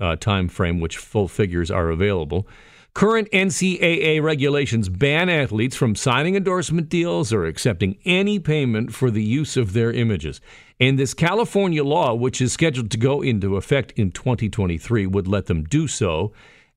uh, 0.00 0.16
time 0.16 0.48
frame 0.48 0.80
which 0.80 0.96
full 0.96 1.28
figures 1.28 1.70
are 1.70 1.90
available. 1.90 2.46
Current 2.94 3.28
NCAA 3.32 4.22
regulations 4.22 4.88
ban 4.88 5.28
athletes 5.28 5.74
from 5.74 5.96
signing 5.96 6.36
endorsement 6.36 6.88
deals 6.88 7.32
or 7.32 7.44
accepting 7.44 7.98
any 8.04 8.38
payment 8.38 8.94
for 8.94 9.10
the 9.10 9.22
use 9.22 9.56
of 9.56 9.72
their 9.72 9.90
images. 9.90 10.40
And 10.78 10.96
this 10.96 11.12
California 11.12 11.82
law, 11.82 12.14
which 12.14 12.40
is 12.40 12.52
scheduled 12.52 12.92
to 12.92 12.96
go 12.96 13.20
into 13.20 13.56
effect 13.56 13.92
in 13.96 14.12
2023, 14.12 15.08
would 15.08 15.26
let 15.26 15.46
them 15.46 15.64
do 15.64 15.88
so. 15.88 16.32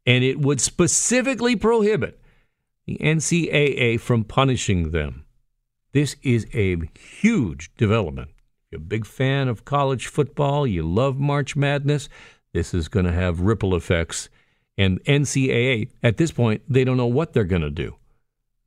And 0.08 0.24
it 0.24 0.40
would 0.40 0.60
specifically 0.60 1.56
prohibit 1.56 2.20
the 2.88 2.98
NCAA 2.98 4.00
from 4.00 4.24
punishing 4.24 4.90
them. 4.90 5.26
This 5.94 6.16
is 6.24 6.48
a 6.54 6.78
huge 6.98 7.76
development. 7.76 8.32
You're 8.72 8.82
a 8.82 8.84
big 8.84 9.06
fan 9.06 9.48
of 9.48 9.66
college 9.66 10.08
football, 10.08 10.66
you 10.66 10.84
love 10.84 11.18
March 11.18 11.56
Madness. 11.56 12.10
This 12.58 12.74
is 12.74 12.88
going 12.88 13.06
to 13.06 13.12
have 13.12 13.42
ripple 13.42 13.76
effects. 13.76 14.30
And 14.80 15.00
NCAA, 15.04 15.92
at 16.02 16.18
this 16.18 16.32
point, 16.32 16.64
they 16.68 16.84
don't 16.84 16.98
know 16.98 17.06
what 17.06 17.34
they're 17.34 17.44
going 17.44 17.62
to 17.62 17.70
do. 17.70 17.98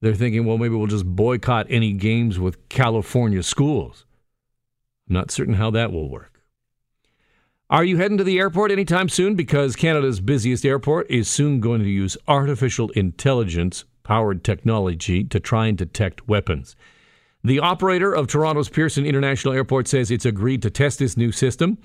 They're 0.00 0.14
thinking, 0.14 0.44
well, 0.44 0.58
maybe 0.58 0.76
we'll 0.76 0.86
just 0.86 1.04
boycott 1.04 1.66
any 1.68 1.92
games 1.92 2.38
with 2.38 2.68
California 2.68 3.42
schools. 3.42 4.06
I'm 5.08 5.14
not 5.14 5.32
certain 5.32 5.54
how 5.54 5.72
that 5.72 5.90
will 5.90 6.08
work. 6.08 6.40
Are 7.68 7.82
you 7.82 7.96
heading 7.96 8.16
to 8.18 8.22
the 8.22 8.38
airport 8.38 8.70
anytime 8.70 9.08
soon? 9.08 9.34
Because 9.34 9.74
Canada's 9.74 10.20
busiest 10.20 10.64
airport 10.64 11.10
is 11.10 11.28
soon 11.28 11.58
going 11.58 11.82
to 11.82 11.90
use 11.90 12.16
artificial 12.28 12.90
intelligence 12.90 13.84
powered 14.04 14.44
technology 14.44 15.24
to 15.24 15.40
try 15.40 15.66
and 15.66 15.76
detect 15.76 16.28
weapons. 16.28 16.76
The 17.42 17.58
operator 17.58 18.12
of 18.12 18.28
Toronto's 18.28 18.68
Pearson 18.68 19.04
International 19.04 19.52
Airport 19.52 19.88
says 19.88 20.12
it's 20.12 20.24
agreed 20.24 20.62
to 20.62 20.70
test 20.70 21.00
this 21.00 21.16
new 21.16 21.32
system. 21.32 21.78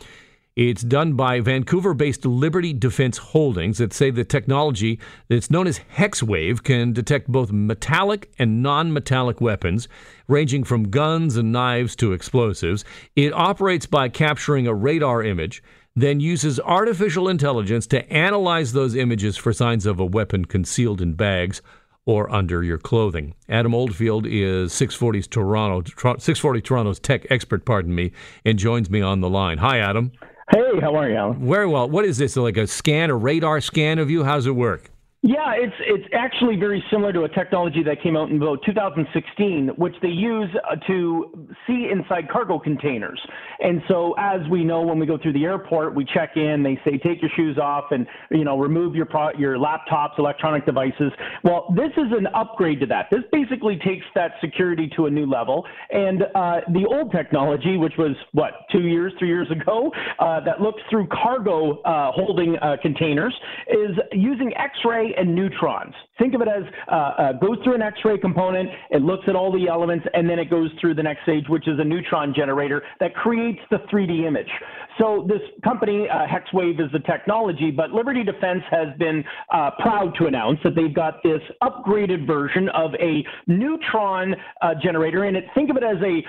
It's 0.55 0.83
done 0.83 1.15
by 1.15 1.41
Vancouver 1.41 1.93
based 1.93 2.25
Liberty 2.25 2.71
Defense 2.71 3.17
Holdings 3.17 3.77
that 3.79 3.91
say 3.91 4.09
the 4.09 4.23
technology 4.23 5.01
that's 5.27 5.51
known 5.51 5.67
as 5.67 5.81
HexWave 5.97 6.63
can 6.63 6.93
detect 6.93 7.27
both 7.27 7.51
metallic 7.51 8.31
and 8.39 8.63
non 8.63 8.93
metallic 8.93 9.41
weapons, 9.41 9.89
ranging 10.29 10.63
from 10.63 10.91
guns 10.91 11.35
and 11.35 11.51
knives 11.51 11.93
to 11.97 12.13
explosives. 12.13 12.85
It 13.17 13.33
operates 13.33 13.85
by 13.85 14.07
capturing 14.07 14.65
a 14.65 14.73
radar 14.73 15.23
image, 15.23 15.61
then 15.93 16.21
uses 16.21 16.57
artificial 16.61 17.27
intelligence 17.27 17.85
to 17.87 18.09
analyze 18.09 18.71
those 18.71 18.95
images 18.95 19.35
for 19.35 19.51
signs 19.51 19.85
of 19.85 19.99
a 19.99 20.05
weapon 20.05 20.45
concealed 20.45 21.01
in 21.01 21.15
bags 21.15 21.61
or 22.05 22.33
under 22.33 22.63
your 22.63 22.77
clothing. 22.77 23.35
Adam 23.49 23.75
Oldfield 23.75 24.25
is 24.25 24.71
640 24.71 25.23
Toronto 25.23 25.81
640 25.83 26.61
Toronto's 26.61 26.99
tech 27.01 27.29
expert, 27.29 27.65
pardon 27.65 27.93
me, 27.93 28.13
and 28.45 28.57
joins 28.57 28.89
me 28.89 29.01
on 29.01 29.19
the 29.19 29.29
line. 29.29 29.57
Hi 29.57 29.79
Adam. 29.79 30.13
Hey, 30.51 30.79
how 30.79 30.95
are 30.95 31.09
you, 31.09 31.15
Alan? 31.15 31.47
Very 31.49 31.65
well. 31.67 31.89
What 31.89 32.05
is 32.05 32.17
this? 32.19 32.35
Like 32.35 32.57
a 32.57 32.67
scan, 32.67 33.09
a 33.09 33.15
radar 33.15 33.59
scan 33.61 33.97
of 33.97 34.11
you? 34.11 34.23
How's 34.23 34.45
it 34.45 34.51
work? 34.51 34.91
Yeah, 35.27 35.55
it's 35.57 35.73
it's 35.79 36.05
actually 36.13 36.55
very 36.55 36.83
similar 36.91 37.11
to 37.11 37.23
a 37.23 37.29
technology 37.29 37.81
that 37.81 37.99
came 38.03 38.15
out 38.15 38.29
in 38.29 38.37
about 38.37 38.59
2016, 38.63 39.69
which 39.69 39.95
they 40.03 40.09
use 40.09 40.51
uh, 40.69 40.75
to 40.85 41.47
see 41.65 41.89
inside 41.91 42.29
cargo 42.29 42.59
containers. 42.59 43.19
And 43.59 43.81
so, 43.87 44.13
as 44.19 44.47
we 44.51 44.63
know, 44.63 44.83
when 44.83 44.99
we 44.99 45.07
go 45.07 45.17
through 45.17 45.33
the 45.33 45.45
airport, 45.45 45.95
we 45.95 46.05
check 46.05 46.37
in. 46.37 46.61
They 46.61 46.79
say 46.85 46.99
take 46.99 47.23
your 47.23 47.31
shoes 47.35 47.57
off 47.57 47.85
and 47.89 48.05
you 48.29 48.43
know 48.43 48.59
remove 48.59 48.93
your 48.93 49.07
pro- 49.07 49.31
your 49.31 49.57
laptops, 49.57 50.19
electronic 50.19 50.63
devices. 50.63 51.11
Well, 51.43 51.73
this 51.75 51.89
is 51.97 52.11
an 52.15 52.27
upgrade 52.35 52.79
to 52.81 52.85
that. 52.85 53.07
This 53.09 53.23
basically 53.31 53.79
takes 53.83 54.05
that 54.13 54.33
security 54.41 54.91
to 54.95 55.07
a 55.07 55.09
new 55.09 55.25
level. 55.25 55.65
And 55.89 56.21
uh, 56.35 56.59
the 56.71 56.85
old 56.85 57.11
technology, 57.11 57.77
which 57.77 57.93
was 57.97 58.15
what 58.33 58.67
two 58.71 58.81
years, 58.81 59.11
three 59.17 59.29
years 59.29 59.49
ago, 59.49 59.91
uh, 60.19 60.41
that 60.41 60.61
looks 60.61 60.83
through 60.91 61.07
cargo 61.07 61.81
uh, 61.81 62.11
holding 62.11 62.57
uh, 62.57 62.75
containers, 62.83 63.33
is 63.69 63.97
using 64.11 64.53
X-ray 64.55 65.14
and 65.17 65.33
neutrons. 65.33 65.93
Think 66.17 66.33
of 66.33 66.41
it 66.41 66.47
as 66.47 66.63
uh, 66.89 66.95
uh, 66.95 67.31
goes 67.33 67.57
through 67.63 67.75
an 67.75 67.81
X-ray 67.81 68.17
component, 68.17 68.69
it 68.89 69.01
looks 69.01 69.25
at 69.27 69.35
all 69.35 69.51
the 69.51 69.67
elements, 69.67 70.05
and 70.13 70.29
then 70.29 70.39
it 70.39 70.49
goes 70.49 70.69
through 70.79 70.95
the 70.95 71.03
next 71.03 71.23
stage, 71.23 71.45
which 71.49 71.67
is 71.67 71.79
a 71.79 71.83
neutron 71.83 72.33
generator 72.33 72.83
that 72.99 73.13
creates 73.15 73.59
the 73.69 73.77
3D 73.91 74.25
image. 74.25 74.49
So 74.97 75.25
this 75.27 75.41
company, 75.63 76.07
uh, 76.09 76.25
HexWave, 76.25 76.79
is 76.79 76.91
the 76.93 76.99
technology, 76.99 77.69
but 77.69 77.91
Liberty 77.91 78.23
Defense 78.23 78.63
has 78.71 78.87
been 78.97 79.23
uh, 79.53 79.71
proud 79.79 80.13
to 80.19 80.27
announce 80.27 80.59
that 80.63 80.73
they've 80.73 80.93
got 80.93 81.21
this 81.21 81.41
upgraded 81.61 82.25
version 82.25 82.69
of 82.69 82.91
a 82.95 83.25
neutron 83.47 84.35
uh, 84.61 84.73
generator, 84.81 85.25
and 85.25 85.35
it, 85.35 85.45
think 85.53 85.69
of 85.69 85.75
it 85.75 85.83
as 85.83 85.97
a, 86.01 86.23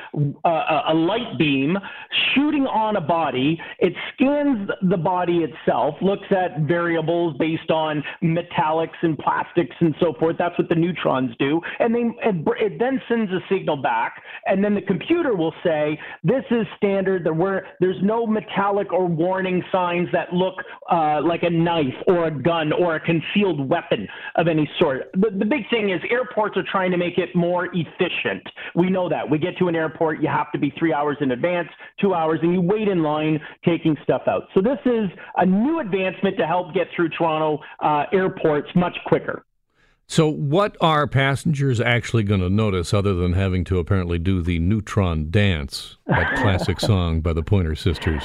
uh, 0.45 0.93
a 0.93 0.95
light 0.95 1.39
beam 1.39 1.77
shooting 2.35 2.67
on 2.67 2.97
a 2.97 3.01
body. 3.01 3.61
It 3.79 3.93
scans 4.15 4.69
the 4.91 4.97
body 4.97 5.45
itself, 5.45 5.95
looks 6.03 6.27
at 6.31 6.63
variables 6.63 7.37
based 7.39 7.71
on 7.71 8.03
metallics 8.77 8.97
and 9.03 9.19
plastics 9.19 9.75
and 9.81 9.95
so 10.01 10.15
forth. 10.19 10.37
That's 10.39 10.57
what 10.59 10.69
the 10.69 10.75
neutrons 10.75 11.35
do, 11.39 11.61
and 11.79 11.95
they 11.95 12.05
it, 12.59 12.79
then 12.79 13.01
sends 13.09 13.31
a 13.33 13.41
signal 13.51 13.77
back, 13.77 14.23
and 14.47 14.63
then 14.63 14.75
the 14.75 14.83
computer 14.83 15.35
will 15.35 15.55
say 15.65 15.99
this 16.25 16.45
is 16.51 16.67
standard. 16.77 17.25
There 17.25 17.35
were 17.35 17.67
there's 17.81 18.03
no 18.03 18.27
metallic 18.27 18.93
or 18.93 19.07
warning 19.07 19.63
signs 19.73 20.09
that 20.13 20.33
look 20.33 20.55
uh, 20.91 21.21
like 21.23 21.43
a 21.43 21.51
knife 21.51 21.95
or 22.07 22.27
a 22.27 22.31
gun 22.31 22.73
or 22.73 22.97
a 22.97 23.01
concealed 23.01 23.69
weapon 23.69 24.07
of 24.37 24.49
any 24.49 24.69
sort. 24.79 25.11
The, 25.15 25.31
the 25.37 25.45
big 25.45 25.69
thing 25.71 25.91
is 25.91 26.01
airports 26.11 26.57
are 26.57 26.65
trying 26.71 26.91
to 26.91 26.97
make 26.97 27.19
it 27.19 27.35
more 27.35 27.69
efficient. 27.73 28.43
We 28.75 28.91
know 28.91 29.09
that. 29.09 29.29
We 29.29 29.39
get 29.39 29.57
to 29.59 29.69
an 29.69 29.77
airport, 29.77 30.21
you 30.21 30.29
have 30.29 30.53
to 30.53 30.59
be 30.59 30.73
three 30.79 30.93
hours 30.93 31.17
in 31.21 31.31
advance, 31.33 31.69
two 32.01 32.15
hours, 32.15 32.41
and 32.43 32.53
you 32.53 32.61
wait 32.61 32.89
in 32.89 33.03
line 33.03 33.41
taking 33.65 33.97
stuff 34.03 34.23
out. 34.27 34.45
So 34.55 34.61
this 34.61 34.79
is 34.85 35.09
a 35.37 35.47
new 35.47 35.81
advancement 35.81 36.37
to 36.39 36.47
help 36.47 36.75
get 36.75 36.89
through 36.95 37.11
Toronto 37.11 37.63
uh, 37.81 38.05
airports 38.57 38.75
much 38.77 38.97
quicker. 39.07 39.45
So, 40.09 40.29
what 40.29 40.77
are 40.81 41.09
passengers 41.09 41.81
actually 41.81 42.23
going 42.23 42.41
to 42.41 42.49
notice 42.49 42.95
other 42.95 43.15
than 43.15 43.33
having 43.33 43.65
to 43.65 43.79
apparently 43.81 44.19
do 44.19 44.41
the 44.41 44.61
neutron 44.61 45.31
dance, 45.31 45.97
that 46.07 46.37
classic 46.37 46.79
song 46.81 47.21
by 47.21 47.33
the 47.33 47.43
Pointer 47.43 47.75
Sisters? 47.75 48.23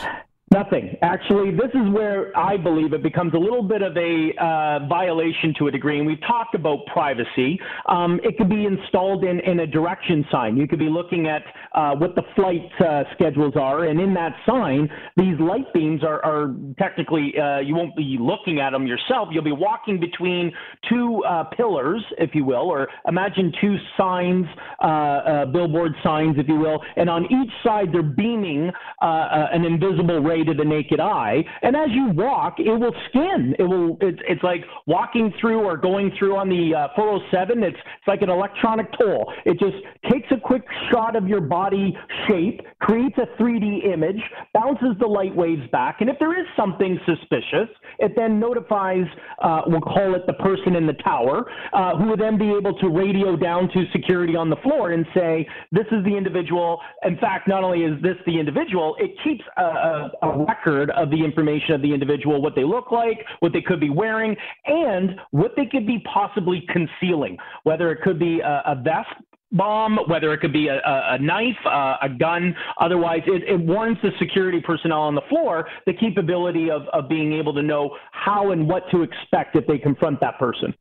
Nothing. 0.51 0.97
Actually, 1.01 1.51
this 1.51 1.69
is 1.73 1.93
where 1.93 2.37
I 2.37 2.57
believe 2.57 2.91
it 2.91 3.01
becomes 3.01 3.33
a 3.33 3.37
little 3.37 3.63
bit 3.63 3.81
of 3.81 3.95
a 3.95 4.33
uh, 4.37 4.85
violation 4.85 5.53
to 5.59 5.67
a 5.67 5.71
degree. 5.71 5.97
And 5.97 6.05
we've 6.05 6.19
talked 6.27 6.55
about 6.55 6.85
privacy. 6.87 7.57
Um, 7.87 8.19
it 8.21 8.37
could 8.37 8.49
be 8.49 8.65
installed 8.65 9.23
in, 9.23 9.39
in 9.39 9.61
a 9.61 9.67
direction 9.67 10.25
sign. 10.29 10.57
You 10.57 10.67
could 10.67 10.77
be 10.77 10.89
looking 10.89 11.29
at 11.29 11.43
uh, 11.73 11.95
what 11.95 12.15
the 12.15 12.23
flight 12.35 12.69
uh, 12.85 13.03
schedules 13.13 13.53
are. 13.55 13.85
And 13.85 14.01
in 14.01 14.13
that 14.15 14.33
sign, 14.45 14.89
these 15.15 15.39
light 15.39 15.71
beams 15.73 16.03
are, 16.03 16.21
are 16.25 16.53
technically, 16.77 17.31
uh, 17.39 17.59
you 17.59 17.73
won't 17.73 17.95
be 17.95 18.17
looking 18.19 18.59
at 18.59 18.71
them 18.71 18.85
yourself. 18.85 19.29
You'll 19.31 19.45
be 19.45 19.53
walking 19.53 20.01
between 20.01 20.51
two 20.89 21.23
uh, 21.29 21.45
pillars, 21.45 22.03
if 22.17 22.35
you 22.35 22.43
will, 22.43 22.69
or 22.69 22.89
imagine 23.07 23.53
two 23.61 23.77
signs, 23.97 24.45
uh, 24.81 25.45
billboard 25.45 25.93
signs, 26.03 26.35
if 26.37 26.49
you 26.49 26.55
will. 26.55 26.81
And 26.97 27.09
on 27.09 27.23
each 27.23 27.53
side, 27.63 27.93
they're 27.93 28.03
beaming 28.03 28.69
an 28.99 29.63
invisible 29.63 30.19
ray 30.19 30.40
to 30.43 30.53
the 30.53 30.65
naked 30.65 30.99
eye. 30.99 31.43
And 31.61 31.75
as 31.75 31.89
you 31.91 32.09
walk, 32.13 32.59
it 32.59 32.69
will 32.69 32.95
skin. 33.09 33.55
It 33.59 33.63
will. 33.63 33.97
It's, 34.01 34.19
it's 34.27 34.43
like 34.43 34.63
walking 34.87 35.33
through 35.39 35.59
or 35.59 35.77
going 35.77 36.11
through 36.17 36.37
on 36.37 36.49
the 36.49 36.75
uh, 36.75 36.87
407. 36.95 37.63
It's 37.63 37.77
it's 38.01 38.07
like 38.07 38.21
an 38.21 38.29
electronic 38.29 38.87
toll. 38.99 39.31
It 39.45 39.59
just 39.59 39.77
takes 40.11 40.27
a 40.31 40.39
quick 40.39 40.63
shot 40.91 41.15
of 41.15 41.27
your 41.27 41.41
body 41.41 41.95
shape, 42.27 42.61
creates 42.79 43.15
a 43.17 43.41
3D 43.41 43.85
image, 43.93 44.19
bounces 44.53 44.95
the 44.99 45.05
light 45.05 45.35
waves 45.35 45.61
back, 45.71 46.01
and 46.01 46.09
if 46.09 46.17
there 46.19 46.39
is 46.39 46.47
something 46.55 46.99
suspicious, 47.05 47.69
it 47.99 48.13
then 48.15 48.39
notifies. 48.39 49.05
Uh, 49.41 49.61
we'll 49.67 49.81
call 49.81 50.15
it 50.15 50.25
the 50.25 50.33
person 50.33 50.75
in 50.75 50.87
the 50.87 50.93
tower, 50.93 51.45
uh, 51.73 51.95
who 51.97 52.09
would 52.09 52.19
then 52.19 52.37
be 52.37 52.49
able 52.49 52.77
to 52.79 52.89
radio 52.89 53.35
down 53.35 53.69
to 53.69 53.83
security 53.91 54.35
on 54.35 54.49
the 54.49 54.55
floor 54.57 54.91
and 54.91 55.05
say, 55.13 55.47
"This 55.71 55.85
is 55.91 56.03
the 56.03 56.15
individual." 56.15 56.79
In 57.03 57.17
fact, 57.17 57.47
not 57.47 57.63
only 57.63 57.83
is 57.83 58.01
this 58.01 58.17
the 58.25 58.39
individual, 58.39 58.95
it 58.99 59.11
keeps 59.23 59.43
a, 59.57 59.63
a, 59.63 60.11
a 60.23 60.30
record 60.35 60.89
of 60.91 61.09
the 61.09 61.23
information 61.23 61.73
of 61.73 61.81
the 61.81 61.93
individual, 61.93 62.41
what 62.41 62.55
they 62.55 62.63
look 62.63 62.91
like, 62.91 63.25
what 63.39 63.53
they 63.53 63.61
could 63.61 63.79
be 63.79 63.89
wearing, 63.89 64.35
and 64.65 65.19
what 65.31 65.51
they 65.55 65.65
could 65.65 65.87
be 65.87 65.99
possibly 66.11 66.63
concealing, 66.69 67.37
whether 67.63 67.91
it 67.91 68.01
could 68.01 68.19
be 68.19 68.39
a, 68.39 68.63
a 68.65 68.75
vest 68.75 69.09
bomb, 69.51 69.99
whether 70.07 70.33
it 70.33 70.39
could 70.39 70.53
be 70.53 70.67
a, 70.67 70.79
a, 70.85 71.19
knife, 71.19 71.57
uh, 71.65 71.97
a 72.01 72.09
gun. 72.09 72.55
Otherwise, 72.79 73.21
it, 73.27 73.43
it, 73.43 73.59
warrants 73.59 74.01
the 74.01 74.11
security 74.17 74.61
personnel 74.61 75.01
on 75.01 75.15
the 75.15 75.21
floor 75.29 75.67
the 75.85 75.93
capability 75.93 76.69
of, 76.71 76.83
of 76.93 77.09
being 77.09 77.33
able 77.33 77.53
to 77.53 77.61
know 77.61 77.95
how 78.11 78.51
and 78.51 78.67
what 78.67 78.83
to 78.91 79.01
expect 79.01 79.55
if 79.55 79.67
they 79.67 79.77
confront 79.77 80.19
that 80.21 80.39
person. 80.39 80.73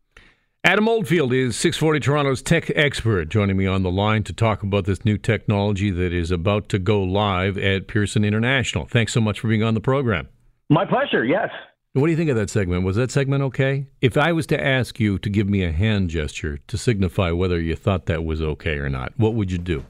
Adam 0.63 0.89
Oldfield 0.89 1.33
is 1.33 1.57
640 1.57 2.01
Toronto's 2.01 2.43
tech 2.43 2.71
expert, 2.77 3.31
joining 3.31 3.57
me 3.57 3.67
on 3.67 3.83
the 3.83 3.91
line 3.91 4.23
to 4.25 4.33
talk 4.35 4.63
about 4.63 4.85
this 4.85 5.07
new 5.07 5.17
technology 5.17 5.91
that 5.91 6.13
is 6.13 6.31
about 6.31 6.69
to 6.69 6.79
go 6.79 7.03
live 7.03 7.57
at 7.57 7.89
Pearson 7.89 8.27
International. 8.27 8.85
Thanks 8.85 9.15
so 9.15 9.23
much 9.23 9.41
for 9.41 9.49
being 9.49 9.63
on 9.63 9.73
the 9.73 9.81
program. 9.81 10.29
My 10.69 10.85
pleasure, 10.85 11.25
yes. 11.25 11.49
What 11.95 12.07
do 12.07 12.11
you 12.11 12.17
think 12.17 12.29
of 12.29 12.37
that 12.37 12.51
segment? 12.51 12.85
Was 12.85 12.97
that 12.97 13.11
segment 13.11 13.43
okay? 13.45 13.87
If 14.03 14.19
I 14.19 14.33
was 14.33 14.47
to 14.49 14.63
ask 14.63 15.01
you 15.01 15.19
to 15.21 15.31
give 15.31 15.49
me 15.49 15.65
a 15.65 15.73
hand 15.73 16.11
gesture 16.11 16.59
to 16.67 16.77
signify 16.77 17.31
whether 17.31 17.59
you 17.59 17.75
thought 17.75 18.05
that 18.07 18.23
was 18.23 18.43
okay 18.43 18.77
or 18.77 18.91
not, 18.91 19.15
what 19.17 19.33
would 19.33 19.51
you 19.51 19.59
do? 19.59 19.87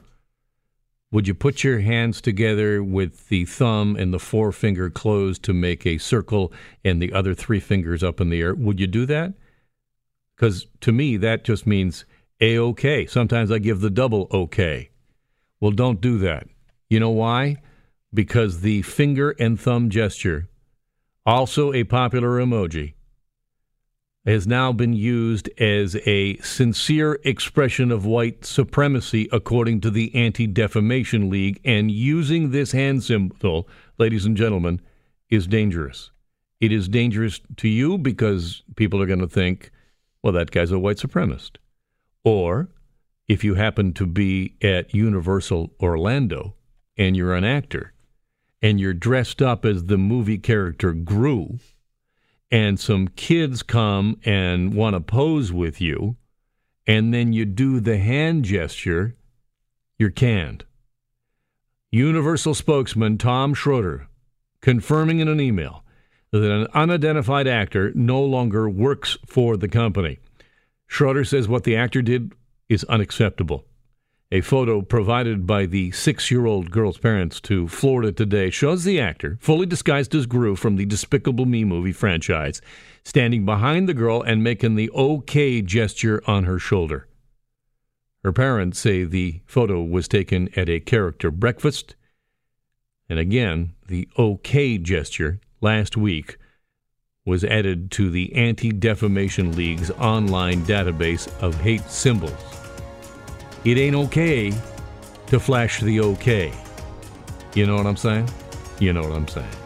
Would 1.11 1.27
you 1.27 1.33
put 1.33 1.65
your 1.65 1.79
hands 1.79 2.21
together 2.21 2.81
with 2.81 3.27
the 3.27 3.43
thumb 3.43 3.97
and 3.97 4.13
the 4.13 4.19
forefinger 4.19 4.89
closed 4.89 5.43
to 5.43 5.53
make 5.53 5.85
a 5.85 5.97
circle 5.97 6.53
and 6.85 7.01
the 7.01 7.11
other 7.11 7.33
three 7.33 7.59
fingers 7.59 8.03
up 8.03 8.21
in 8.21 8.29
the 8.29 8.39
air? 8.39 8.55
Would 8.55 8.79
you 8.79 8.87
do 8.87 9.05
that? 9.07 9.33
Because 10.41 10.65
to 10.79 10.91
me, 10.91 11.17
that 11.17 11.43
just 11.43 11.67
means 11.67 12.03
A 12.39 12.57
OK. 12.57 13.05
Sometimes 13.05 13.51
I 13.51 13.59
give 13.59 13.79
the 13.79 13.91
double 13.91 14.27
OK. 14.31 14.89
Well, 15.59 15.69
don't 15.69 16.01
do 16.01 16.17
that. 16.17 16.47
You 16.89 16.99
know 16.99 17.11
why? 17.11 17.57
Because 18.11 18.61
the 18.61 18.81
finger 18.81 19.35
and 19.37 19.61
thumb 19.61 19.91
gesture, 19.91 20.49
also 21.27 21.71
a 21.73 21.83
popular 21.83 22.39
emoji, 22.43 22.95
has 24.25 24.47
now 24.47 24.71
been 24.71 24.93
used 24.93 25.47
as 25.59 25.95
a 26.07 26.37
sincere 26.37 27.19
expression 27.23 27.91
of 27.91 28.07
white 28.07 28.43
supremacy, 28.43 29.29
according 29.31 29.79
to 29.81 29.91
the 29.91 30.13
Anti 30.15 30.47
Defamation 30.47 31.29
League. 31.29 31.61
And 31.63 31.91
using 31.91 32.49
this 32.49 32.71
hand 32.71 33.03
symbol, 33.03 33.69
ladies 33.99 34.25
and 34.25 34.35
gentlemen, 34.35 34.81
is 35.29 35.45
dangerous. 35.45 36.09
It 36.59 36.71
is 36.71 36.89
dangerous 36.89 37.41
to 37.57 37.67
you 37.67 37.99
because 37.99 38.63
people 38.75 38.99
are 39.03 39.07
going 39.07 39.19
to 39.19 39.27
think 39.27 39.69
well, 40.23 40.33
that 40.33 40.51
guy's 40.51 40.71
a 40.71 40.79
white 40.79 40.97
supremacist. 40.97 41.57
Or 42.23 42.69
if 43.27 43.43
you 43.43 43.55
happen 43.55 43.93
to 43.93 44.05
be 44.05 44.55
at 44.61 44.93
Universal 44.93 45.73
Orlando 45.79 46.55
and 46.97 47.15
you're 47.15 47.33
an 47.33 47.43
actor 47.43 47.93
and 48.61 48.79
you're 48.79 48.93
dressed 48.93 49.41
up 49.41 49.65
as 49.65 49.85
the 49.85 49.97
movie 49.97 50.37
character 50.37 50.93
Gru, 50.93 51.59
and 52.51 52.79
some 52.79 53.07
kids 53.07 53.63
come 53.63 54.19
and 54.25 54.73
want 54.73 54.95
to 54.95 54.99
pose 54.99 55.51
with 55.51 55.79
you, 55.79 56.17
and 56.85 57.13
then 57.13 57.31
you 57.33 57.45
do 57.45 57.79
the 57.79 57.97
hand 57.97 58.43
gesture, 58.43 59.15
you're 59.97 60.11
canned. 60.11 60.65
Universal 61.89 62.53
spokesman 62.53 63.17
Tom 63.17 63.53
Schroder 63.53 64.07
confirming 64.61 65.19
in 65.19 65.27
an 65.27 65.39
email 65.39 65.80
that 66.39 66.51
an 66.51 66.67
unidentified 66.73 67.47
actor 67.47 67.91
no 67.93 68.21
longer 68.23 68.69
works 68.69 69.17
for 69.25 69.57
the 69.57 69.67
company. 69.67 70.19
Schroder 70.87 71.23
says 71.23 71.47
what 71.47 71.63
the 71.63 71.75
actor 71.75 72.01
did 72.01 72.33
is 72.69 72.83
unacceptable. 72.85 73.65
A 74.33 74.39
photo 74.39 74.81
provided 74.81 75.45
by 75.45 75.65
the 75.65 75.91
six 75.91 76.31
year 76.31 76.45
old 76.45 76.71
girl's 76.71 76.97
parents 76.97 77.41
to 77.41 77.67
Florida 77.67 78.13
Today 78.13 78.49
shows 78.49 78.85
the 78.85 78.97
actor, 78.97 79.37
fully 79.41 79.65
disguised 79.65 80.15
as 80.15 80.25
Gru 80.25 80.55
from 80.55 80.77
the 80.77 80.85
Despicable 80.85 81.45
Me 81.45 81.65
movie 81.65 81.91
franchise, 81.91 82.61
standing 83.03 83.43
behind 83.43 83.89
the 83.89 83.93
girl 83.93 84.21
and 84.21 84.41
making 84.41 84.75
the 84.75 84.89
OK 84.91 85.61
gesture 85.61 86.23
on 86.27 86.45
her 86.45 86.59
shoulder. 86.59 87.09
Her 88.23 88.31
parents 88.31 88.79
say 88.79 89.03
the 89.03 89.41
photo 89.45 89.83
was 89.83 90.07
taken 90.07 90.47
at 90.55 90.69
a 90.69 90.79
character 90.79 91.29
breakfast. 91.29 91.95
And 93.09 93.19
again, 93.19 93.73
the 93.87 94.07
OK 94.15 94.77
gesture 94.77 95.41
last 95.61 95.95
week 95.95 96.37
was 97.25 97.43
added 97.43 97.91
to 97.91 98.09
the 98.09 98.33
Anti 98.33 98.71
Defamation 98.71 99.55
League's 99.55 99.91
online 99.91 100.65
database 100.65 101.31
of 101.41 101.59
hate 101.61 101.81
symbols. 101.81 102.33
It 103.63 103.77
ain't 103.77 103.95
okay 103.95 104.51
to 105.27 105.39
flash 105.39 105.79
the 105.81 105.99
OK. 105.99 106.51
You 107.53 107.67
know 107.67 107.75
what 107.75 107.85
I'm 107.85 107.97
saying? 107.97 108.29
You 108.79 108.93
know 108.93 109.01
what 109.01 109.11
I'm 109.11 109.27
saying. 109.27 109.60